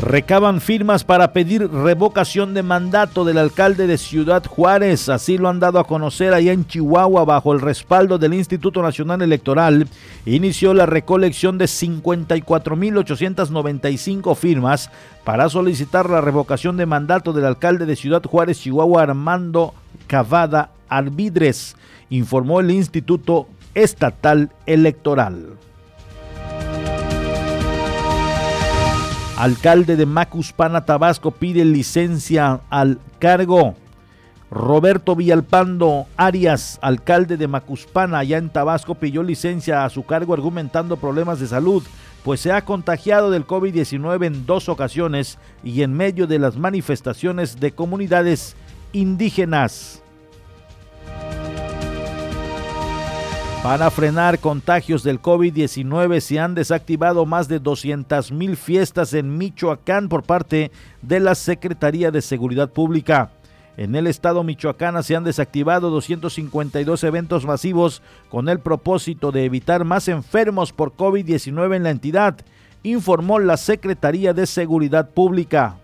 [0.00, 5.08] Recaban firmas para pedir revocación de mandato del alcalde de Ciudad Juárez.
[5.08, 9.22] Así lo han dado a conocer allá en Chihuahua bajo el respaldo del Instituto Nacional
[9.22, 9.88] Electoral.
[10.24, 14.88] Inició la recolección de 54.895 firmas
[15.24, 19.74] para solicitar la revocación de mandato del alcalde de Ciudad Juárez, Chihuahua, Armando
[20.06, 21.74] Cavada Arvidres,
[22.08, 25.58] informó el Instituto Estatal Electoral.
[29.38, 33.76] Alcalde de Macuspana, Tabasco, pide licencia al cargo.
[34.50, 40.96] Roberto Villalpando Arias, alcalde de Macuspana, allá en Tabasco, pidió licencia a su cargo argumentando
[40.96, 41.84] problemas de salud,
[42.24, 47.60] pues se ha contagiado del COVID-19 en dos ocasiones y en medio de las manifestaciones
[47.60, 48.56] de comunidades
[48.92, 50.02] indígenas.
[53.62, 60.08] Para frenar contagios del COVID-19 se han desactivado más de 200 mil fiestas en Michoacán
[60.08, 60.70] por parte
[61.02, 63.32] de la Secretaría de Seguridad Pública.
[63.76, 69.84] En el estado michoacana se han desactivado 252 eventos masivos con el propósito de evitar
[69.84, 72.36] más enfermos por COVID-19 en la entidad,
[72.84, 75.78] informó la Secretaría de Seguridad Pública.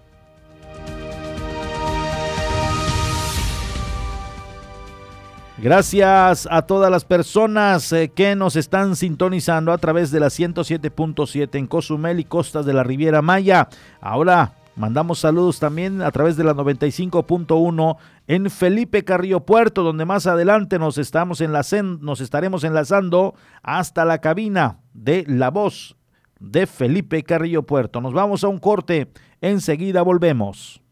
[5.64, 11.58] Gracias a todas las personas eh, que nos están sintonizando a través de la 107.7
[11.58, 13.70] en Cozumel y costas de la Riviera Maya.
[13.98, 17.96] Ahora mandamos saludos también a través de la 95.1
[18.26, 24.80] en Felipe Carrillo Puerto, donde más adelante nos, estamos nos estaremos enlazando hasta la cabina
[24.92, 25.96] de La Voz
[26.40, 28.02] de Felipe Carrillo Puerto.
[28.02, 29.10] Nos vamos a un corte,
[29.40, 30.82] enseguida volvemos.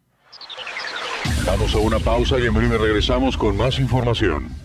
[1.45, 4.62] Vamos a una pausa y en breve regresamos con más información.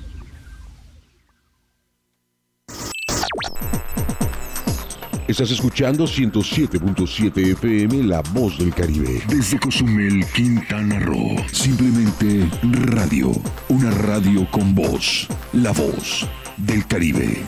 [5.27, 9.21] Estás escuchando 107.7 FM La Voz del Caribe.
[9.27, 11.35] Desde Cozumel, Quintana Roo.
[11.51, 13.33] Simplemente radio.
[13.67, 15.27] Una radio con voz.
[15.51, 16.25] La Voz
[16.55, 17.43] del Caribe.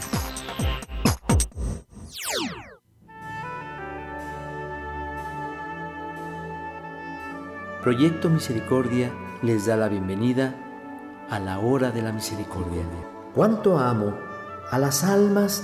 [7.81, 9.09] Proyecto Misericordia
[9.41, 10.53] les da la bienvenida
[11.29, 12.83] a la hora de la misericordia.
[13.33, 14.17] Cuánto amo
[14.69, 15.63] a las almas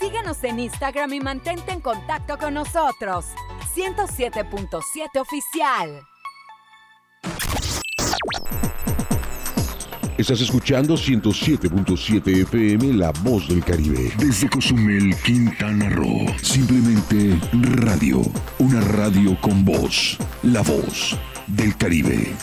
[0.00, 3.26] Síguenos en Instagram y mantente en contacto con nosotros.
[3.74, 6.02] 107.7 Oficial.
[10.18, 14.10] Estás escuchando 107.7 FM La Voz del Caribe.
[14.18, 16.26] Desde Cozumel, Quintana Roo.
[16.42, 18.22] Simplemente radio.
[18.58, 20.18] Una radio con voz.
[20.42, 21.16] La Voz
[21.46, 22.34] del Caribe.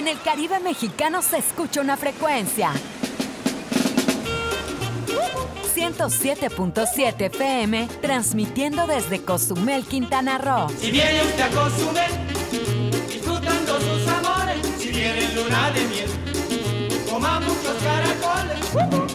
[0.00, 2.72] En el Caribe mexicano se escucha una frecuencia.
[5.74, 10.70] 107.7 FM, transmitiendo desde Cozumel, Quintana Roo.
[10.70, 12.10] Si viene usted a Cozumel,
[13.08, 16.10] disfrutando sus amores, si viene luna de miel,
[17.10, 19.12] coma muchos caracoles.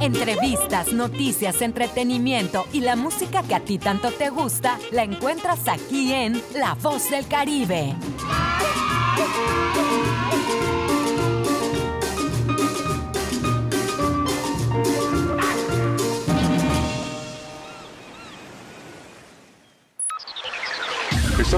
[0.00, 6.14] Entrevistas, noticias, entretenimiento y la música que a ti tanto te gusta, la encuentras aquí
[6.14, 7.94] en La Voz del Caribe.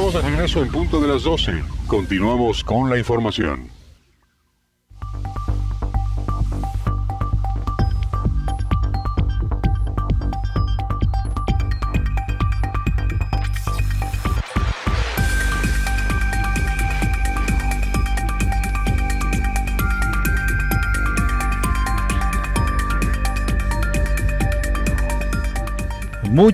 [0.00, 1.62] Estamos de regreso en punto de las 12.
[1.86, 3.79] Continuamos con la información.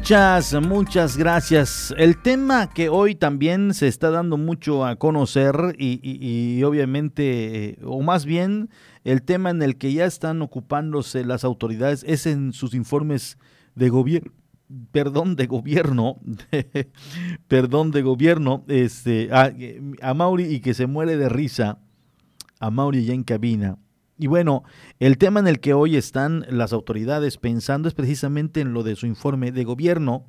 [0.06, 1.92] Muchas, muchas gracias.
[1.98, 8.00] El tema que hoy también se está dando mucho a conocer y, obviamente, eh, o
[8.02, 8.70] más bien
[9.02, 13.36] el tema en el que ya están ocupándose las autoridades es en sus informes
[13.74, 14.30] de gobierno
[14.92, 16.20] perdón de gobierno,
[17.48, 19.52] perdón de gobierno, este, a,
[20.02, 21.80] a, Mauri y que se muere de risa,
[22.60, 23.76] a Mauri ya en cabina.
[24.18, 24.64] Y bueno,
[24.98, 28.96] el tema en el que hoy están las autoridades pensando es precisamente en lo de
[28.96, 30.24] su informe de gobierno.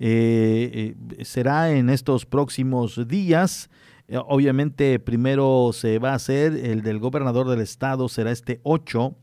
[0.00, 3.70] Eh, eh, será en estos próximos días.
[4.08, 9.16] Eh, obviamente primero se va a hacer el del gobernador del estado, será este 8,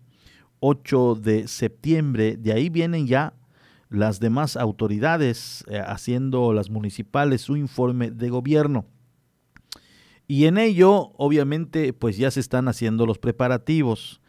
[0.62, 2.38] 8 de septiembre.
[2.38, 3.34] De ahí vienen ya
[3.90, 8.86] las demás autoridades haciendo las municipales su informe de gobierno.
[10.32, 14.22] Y en ello, obviamente, pues ya se están haciendo los preparativos.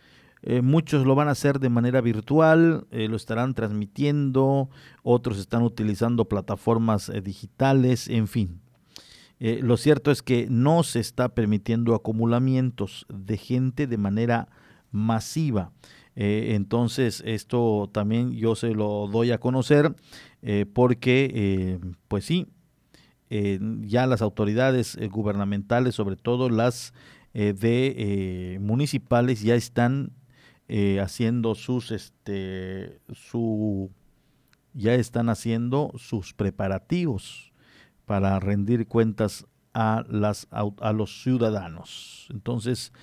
[0.43, 4.69] Eh, muchos lo van a hacer de manera virtual, eh, lo estarán transmitiendo,
[5.05, 8.61] otros están utilizando plataformas eh, digitales, en fin.
[9.39, 14.49] lo cierto es que no se está permitiendo acumulamientos de gente de manera
[14.91, 15.71] masiva.
[16.17, 19.95] entonces, esto también yo se lo doy a conocer
[20.75, 22.49] porque, pues sí,
[23.81, 26.93] ya las autoridades eh, gubernamentales, sobre todo las
[27.33, 30.13] eh, de eh, municipales, ya están
[31.03, 33.91] haciendo sus, este, su,
[34.73, 37.53] ya están haciendo sus preparativos
[38.07, 39.45] para rendir cuentas
[39.75, 40.49] a, las,
[40.95, 42.27] los ciudadanos.
[42.31, 42.95] Entonces,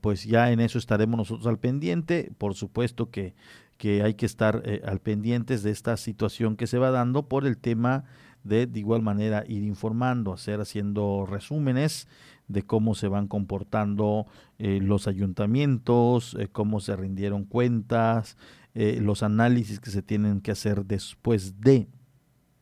[0.00, 2.32] pues ya en eso estaremos nosotros al pendiente.
[2.38, 3.34] Por supuesto que,
[3.76, 7.58] que hay que estar al pendientes de esta situación que se va dando por el
[7.58, 8.04] tema
[8.46, 12.08] de igual manera ir informando, hacer haciendo resúmenes
[12.48, 14.26] de cómo se van comportando
[14.58, 18.36] eh, los ayuntamientos, eh, cómo se rindieron cuentas,
[18.74, 21.88] eh, los análisis que se tienen que hacer después de,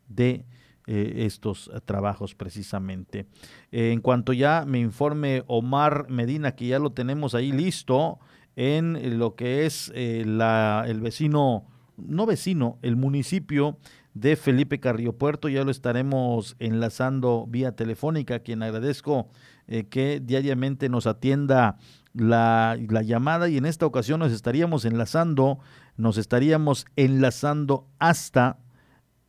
[0.09, 0.45] de
[0.87, 3.25] estos trabajos precisamente.
[3.73, 8.19] en cuanto ya me informe Omar Medina, que ya lo tenemos ahí listo
[8.55, 11.65] en lo que es la, el vecino,
[11.97, 13.79] no vecino, el municipio
[14.15, 15.49] de Felipe Carrillo Puerto.
[15.49, 19.29] Ya lo estaremos enlazando vía telefónica, quien agradezco
[19.67, 21.77] eh, que diariamente nos atienda
[22.15, 25.59] la, la, llamada y en esta ocasión nos estaríamos enlazando,
[25.97, 28.59] nos estaríamos enlazando hasta,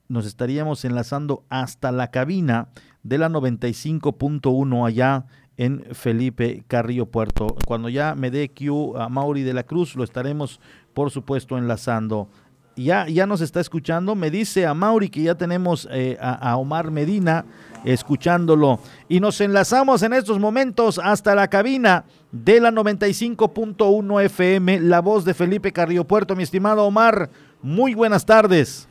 [0.07, 2.69] nos estaríamos enlazando hasta la cabina
[3.01, 5.25] de la 95.1 allá
[5.57, 7.55] en Felipe Carrillo Puerto.
[7.65, 10.59] Cuando ya me dé Q a Mauri de la Cruz, lo estaremos
[10.93, 12.29] por supuesto enlazando
[12.75, 14.15] ya, ya nos está escuchando.
[14.15, 17.45] Me dice a Mauri que ya tenemos eh, a, Omar Medina
[17.83, 18.79] escuchándolo.
[19.07, 25.23] Y nos enlazamos en estos momentos hasta la cabina de la 95.1 FM, la voz
[25.25, 26.35] de Felipe Carrillo Puerto.
[26.35, 27.29] Mi estimado Omar,
[27.61, 28.87] muy buenas tardes.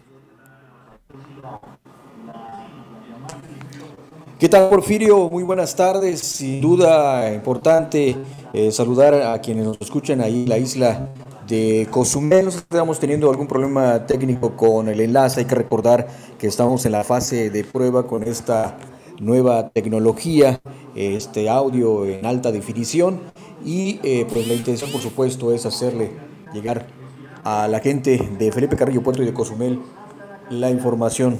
[4.38, 5.30] ¿Qué tal, Porfirio?
[5.30, 6.20] Muy buenas tardes.
[6.20, 8.16] Sin duda importante
[8.52, 11.08] eh, saludar a quienes nos escuchan ahí en la isla
[11.46, 12.46] de Cozumel.
[12.46, 15.40] Nos estamos teniendo algún problema técnico con el enlace.
[15.40, 16.08] Hay que recordar
[16.38, 18.76] que estamos en la fase de prueba con esta
[19.20, 20.60] nueva tecnología,
[20.94, 23.20] este audio en alta definición.
[23.64, 26.12] Y eh, pues la intención, por supuesto, es hacerle
[26.52, 26.86] llegar
[27.44, 29.80] a la gente de Felipe Carrillo Puerto y de Cozumel
[30.50, 31.38] la información,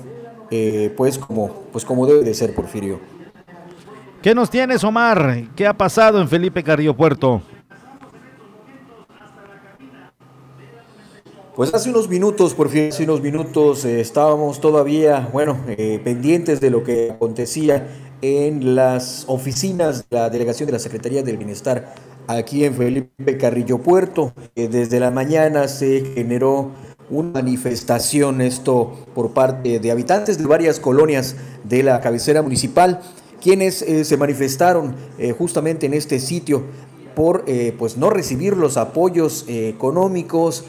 [0.51, 3.01] eh, pues, como, pues como debe de ser, Porfirio.
[4.22, 5.44] ¿Qué nos tienes, Omar?
[5.55, 7.43] ¿Qué ha pasado en Felipe Carrillo Puerto?
[11.55, 16.60] Pues hace unos minutos, por fin, hace unos minutos eh, estábamos todavía, bueno, eh, pendientes
[16.60, 17.86] de lo que acontecía
[18.22, 21.94] en las oficinas de la Delegación de la Secretaría del Bienestar
[22.26, 24.32] aquí en Felipe Carrillo Puerto.
[24.56, 26.72] desde la mañana se generó
[27.09, 33.01] una manifestación, esto por parte de habitantes de varias colonias de la cabecera municipal,
[33.40, 34.97] quienes eh, se manifestaron
[35.39, 36.64] justamente en este sitio
[37.14, 37.44] por
[37.78, 40.64] pues no recibir los apoyos económicos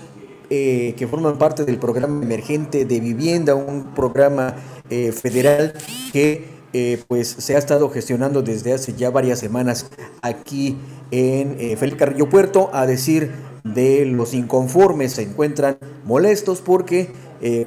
[0.50, 4.56] eh, que forman parte del programa emergente de vivienda, un programa
[4.90, 5.74] eh, federal
[6.14, 9.90] que eh, pues se ha estado gestionando desde hace ya varias semanas
[10.22, 10.78] aquí
[11.12, 13.32] en Felipe Carrillo Puerto, a decir
[13.64, 17.10] de los inconformes se encuentran molestos porque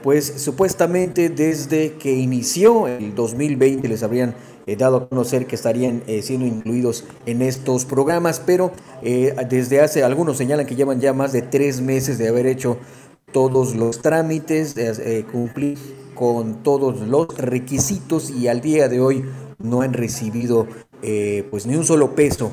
[0.03, 4.35] pues supuestamente desde que inició el 2020 les habrían
[4.77, 8.73] dado a conocer que estarían siendo incluidos en estos programas, pero
[9.03, 12.78] eh, desde hace, algunos señalan que llevan ya más de tres meses de haber hecho
[13.32, 15.78] todos los trámites, eh, cumplir
[16.15, 19.24] con todos los requisitos y al día de hoy
[19.59, 20.66] no han recibido
[21.03, 22.51] eh, pues ni un solo peso.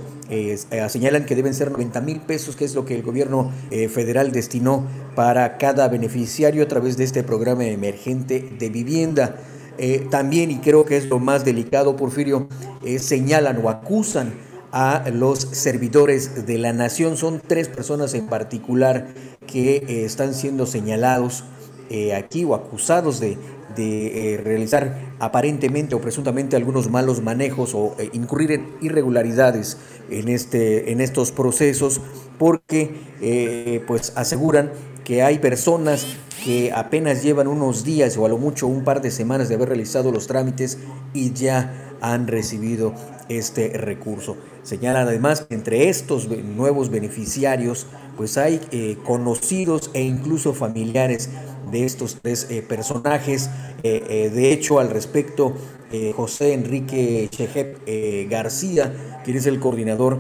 [0.87, 3.51] señalan que deben ser 90 mil pesos, que es lo que el gobierno
[3.89, 4.85] federal destinó
[5.15, 9.35] para cada beneficiario a través de este programa emergente de vivienda.
[9.77, 12.47] Eh, también, y creo que es lo más delicado, Porfirio,
[12.83, 14.33] eh, señalan o acusan
[14.71, 17.17] a los servidores de la nación.
[17.17, 19.07] Son tres personas en particular
[19.47, 21.45] que eh, están siendo señalados
[22.17, 23.37] aquí o acusados de,
[23.75, 29.77] de realizar aparentemente o presuntamente algunos malos manejos o incurrir en irregularidades
[30.09, 32.01] en, este, en estos procesos
[32.39, 34.71] porque pues aseguran
[35.03, 36.07] que hay personas
[36.45, 39.69] que apenas llevan unos días o a lo mucho un par de semanas de haber
[39.69, 40.77] realizado los trámites
[41.11, 42.93] y ya han recibido
[43.29, 44.37] este recurso.
[44.61, 51.31] Señalan además que entre estos nuevos beneficiarios pues hay eh, conocidos e incluso familiares
[51.71, 53.49] de estos tres eh, personajes.
[53.81, 55.53] Eh, de hecho, al respecto,
[56.15, 60.19] José Enrique Chejep García, quien es el coordinador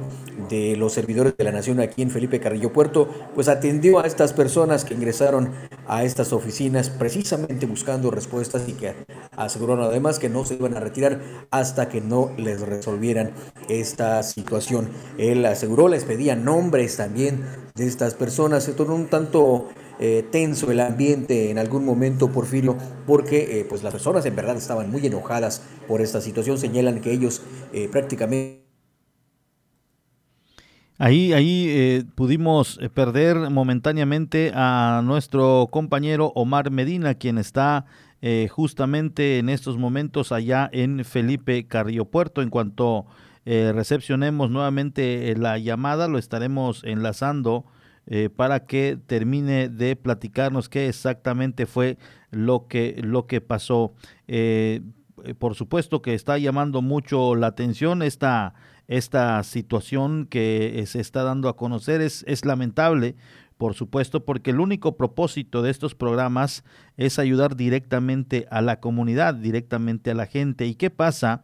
[0.49, 4.31] de los servidores de la Nación aquí en Felipe Carrillo Puerto, pues atendió a estas
[4.31, 5.49] personas que ingresaron
[5.87, 8.95] a estas oficinas precisamente buscando respuestas y que
[9.35, 11.21] aseguraron además que no se iban a retirar
[11.51, 13.31] hasta que no les resolvieran
[13.69, 14.89] esta situación.
[15.17, 17.45] Él aseguró, les pedía nombres también
[17.75, 18.63] de estas personas.
[18.63, 23.83] Se tornó un tanto eh, tenso el ambiente en algún momento, Porfirio, porque eh, pues
[23.83, 26.57] las personas en verdad estaban muy enojadas por esta situación.
[26.57, 27.41] Señalan que ellos
[27.73, 28.64] eh, prácticamente
[30.97, 37.85] Ahí, ahí eh, pudimos eh, perder momentáneamente a nuestro compañero Omar Medina, quien está
[38.21, 42.41] eh, justamente en estos momentos allá en Felipe Carrillo Puerto.
[42.41, 43.05] En cuanto
[43.47, 47.65] recepcionemos nuevamente la llamada, lo estaremos enlazando
[48.35, 51.99] para que termine de platicarnos qué exactamente fue
[52.31, 53.93] lo que, lo que pasó.
[55.37, 58.55] por supuesto que está llamando mucho la atención esta
[58.87, 62.01] esta situación que se está dando a conocer.
[62.01, 63.15] Es, es lamentable,
[63.57, 66.63] por supuesto, porque el único propósito de estos programas
[66.97, 70.65] es ayudar directamente a la comunidad, directamente a la gente.
[70.65, 71.43] ¿Y qué pasa?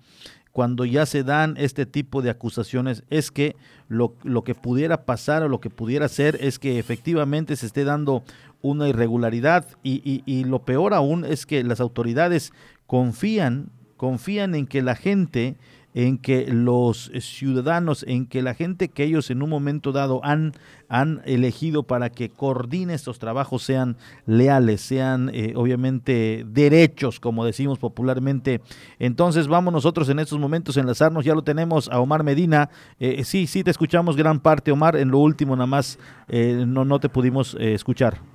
[0.51, 3.55] cuando ya se dan este tipo de acusaciones es que
[3.87, 7.83] lo, lo, que pudiera pasar o lo que pudiera ser es que efectivamente se esté
[7.83, 8.23] dando
[8.61, 12.51] una irregularidad y, y, y, lo peor aún es que las autoridades
[12.85, 15.55] confían, confían en que la gente
[15.93, 20.53] en que los ciudadanos, en que la gente que ellos en un momento dado han,
[20.87, 27.79] han elegido para que coordine estos trabajos sean leales, sean eh, obviamente derechos, como decimos
[27.79, 28.61] popularmente.
[28.99, 32.69] Entonces vamos nosotros en estos momentos a enlazarnos, ya lo tenemos a Omar Medina.
[32.99, 34.95] Eh, sí, sí, te escuchamos gran parte, Omar.
[34.95, 38.30] En lo último nada más eh, no, no te pudimos escuchar.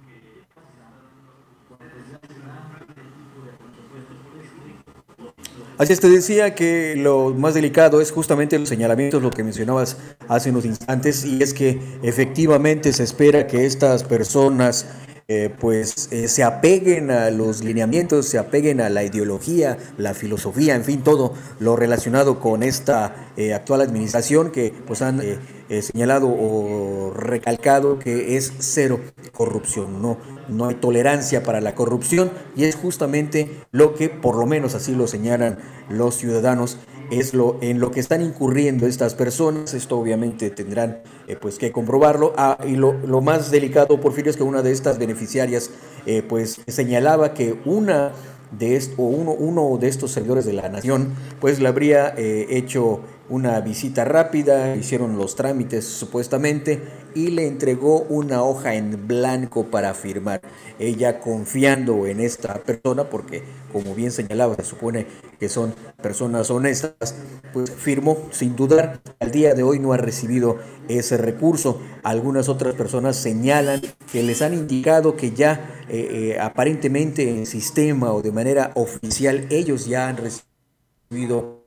[5.78, 9.98] Así es, te decía que lo más delicado es justamente los señalamientos, lo que mencionabas
[10.27, 14.86] hace unos instantes, y es que efectivamente se espera que estas personas
[15.28, 20.77] eh, pues eh, se apeguen a los lineamientos, se apeguen a la ideología, la filosofía,
[20.77, 25.20] en fin, todo lo relacionado con esta eh, actual administración que pues han
[25.68, 29.01] señalado o recalcado que es cero
[29.32, 30.18] corrupción, no,
[30.48, 34.94] no hay tolerancia para la corrupción y es justamente lo que por lo menos así
[34.94, 36.78] lo señalan los ciudadanos
[37.10, 39.74] es lo en lo que están incurriendo estas personas.
[39.74, 42.32] Esto obviamente tendrán eh, pues que comprobarlo.
[42.36, 45.70] Ah, y lo, lo, más delicado, Porfirio, es que una de estas beneficiarias
[46.06, 48.12] eh, pues señalaba que una
[48.59, 53.01] de esto, uno, uno de estos servidores de la nación pues le habría eh, hecho
[53.28, 56.81] una visita rápida, hicieron los trámites supuestamente
[57.15, 60.43] y le entregó una hoja en blanco para firmar.
[60.78, 63.43] Ella confiando en esta persona, porque
[63.73, 65.07] como bien señalaba, se supone
[65.40, 67.15] que son personas honestas,
[67.53, 69.01] pues firmó sin dudar.
[69.19, 70.59] Al día de hoy no ha recibido
[70.89, 71.81] ese recurso.
[72.03, 73.81] Algunas otras personas señalan
[74.12, 79.47] que les han indicado que ya eh, eh, aparentemente en sistema o de manera oficial
[79.51, 81.65] ellos ya han recibido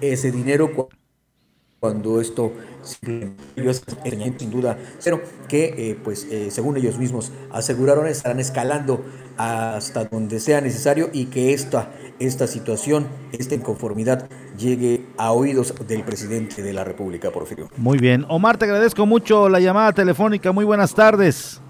[0.00, 0.70] ese dinero
[1.80, 2.52] cuando esto
[3.56, 3.82] ellos
[4.38, 9.04] sin duda pero que eh, pues eh, según ellos mismos aseguraron estarán escalando
[9.36, 11.90] hasta donde sea necesario y que esta
[12.20, 17.68] esta situación esta inconformidad llegue a oídos del presidente de la República Porfirio.
[17.76, 20.52] Muy bien, Omar te agradezco mucho la llamada telefónica.
[20.52, 21.61] Muy buenas tardes.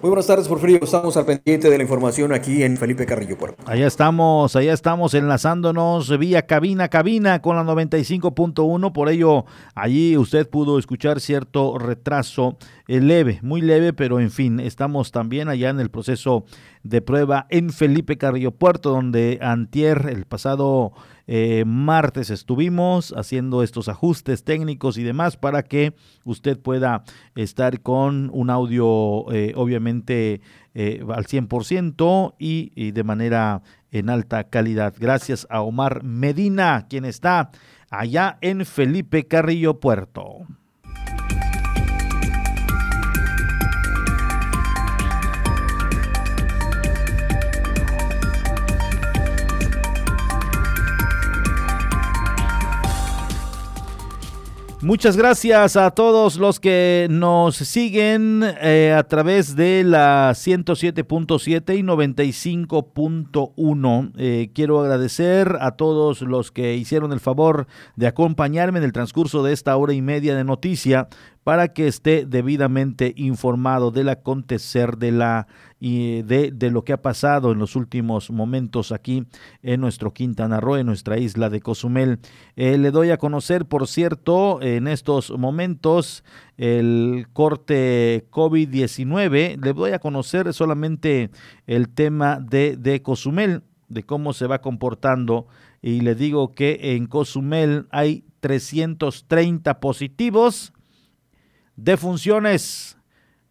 [0.00, 0.78] Muy buenas tardes, Porfirio.
[0.80, 3.60] Estamos al pendiente de la información aquí en Felipe Carrillo Puerto.
[3.66, 8.92] Allá estamos, allá estamos enlazándonos vía cabina, cabina con la 95.1.
[8.92, 9.44] Por ello,
[9.74, 12.56] allí usted pudo escuchar cierto retraso
[12.86, 16.44] eh, leve, muy leve, pero en fin, estamos también allá en el proceso
[16.84, 20.92] de prueba en Felipe Carrillo Puerto, donde Antier, el pasado
[21.30, 25.92] eh, martes estuvimos haciendo estos ajustes técnicos y demás para que
[26.24, 30.40] usted pueda estar con un audio eh, obviamente
[30.72, 33.60] eh, al 100% y, y de manera
[33.90, 34.94] en alta calidad.
[34.98, 37.50] Gracias a Omar Medina, quien está
[37.90, 40.46] allá en Felipe Carrillo Puerto.
[54.88, 61.82] Muchas gracias a todos los que nos siguen eh, a través de la 107.7 y
[61.82, 64.12] 95.1.
[64.16, 67.66] Eh, quiero agradecer a todos los que hicieron el favor
[67.96, 71.08] de acompañarme en el transcurso de esta hora y media de noticia
[71.48, 75.46] para que esté debidamente informado del acontecer de la
[75.80, 79.24] y de, de, lo que ha pasado en los últimos momentos aquí
[79.62, 82.18] en nuestro Quintana Roo, en nuestra isla de Cozumel.
[82.54, 86.22] Eh, le doy a conocer, por cierto, en estos momentos
[86.58, 89.58] el corte COVID-19.
[89.58, 91.30] Le doy a conocer solamente
[91.66, 95.46] el tema de, de Cozumel, de cómo se va comportando.
[95.80, 100.74] Y le digo que en Cozumel hay 330 positivos
[101.78, 102.98] de funciones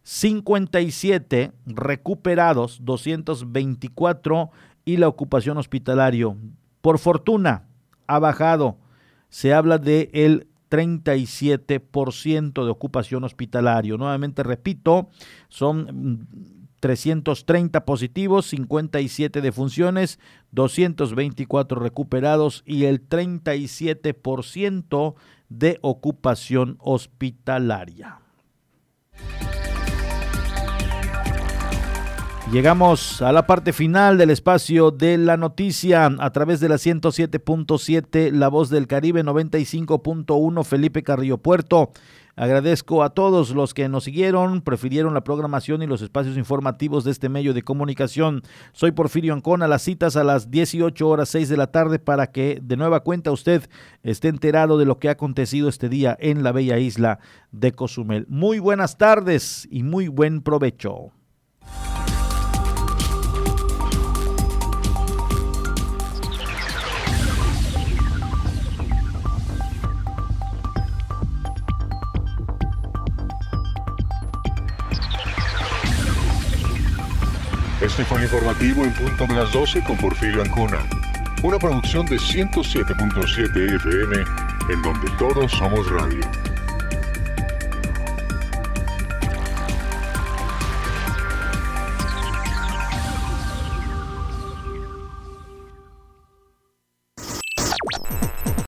[0.02, 4.50] 57 recuperados, 224
[4.84, 6.36] y la ocupación hospitalario.
[6.82, 7.64] Por fortuna,
[8.06, 8.76] ha bajado.
[9.30, 13.96] Se habla de el 37% de ocupación hospitalario.
[13.96, 15.08] Nuevamente repito,
[15.48, 16.28] son
[16.80, 20.18] 330 positivos, 57 defunciones,
[20.52, 25.14] 224 recuperados y el 37%
[25.48, 28.20] de ocupación hospitalaria.
[32.52, 38.32] Llegamos a la parte final del espacio de la noticia a través de la 107.7
[38.32, 41.90] La Voz del Caribe 95.1 Felipe Carrillo Puerto.
[42.38, 47.10] Agradezco a todos los que nos siguieron, prefirieron la programación y los espacios informativos de
[47.10, 48.42] este medio de comunicación.
[48.72, 52.60] Soy Porfirio Ancona, las citas a las 18 horas 6 de la tarde para que
[52.62, 53.68] de nueva cuenta usted
[54.04, 57.18] esté enterado de lo que ha acontecido este día en la bella isla
[57.50, 58.24] de Cozumel.
[58.28, 61.10] Muy buenas tardes y muy buen provecho.
[77.98, 80.78] Este informativo en punto de las 12 con Porfirio Ancona.
[81.42, 84.16] Una producción de 107.7 FM
[84.72, 86.20] en donde todos somos radio.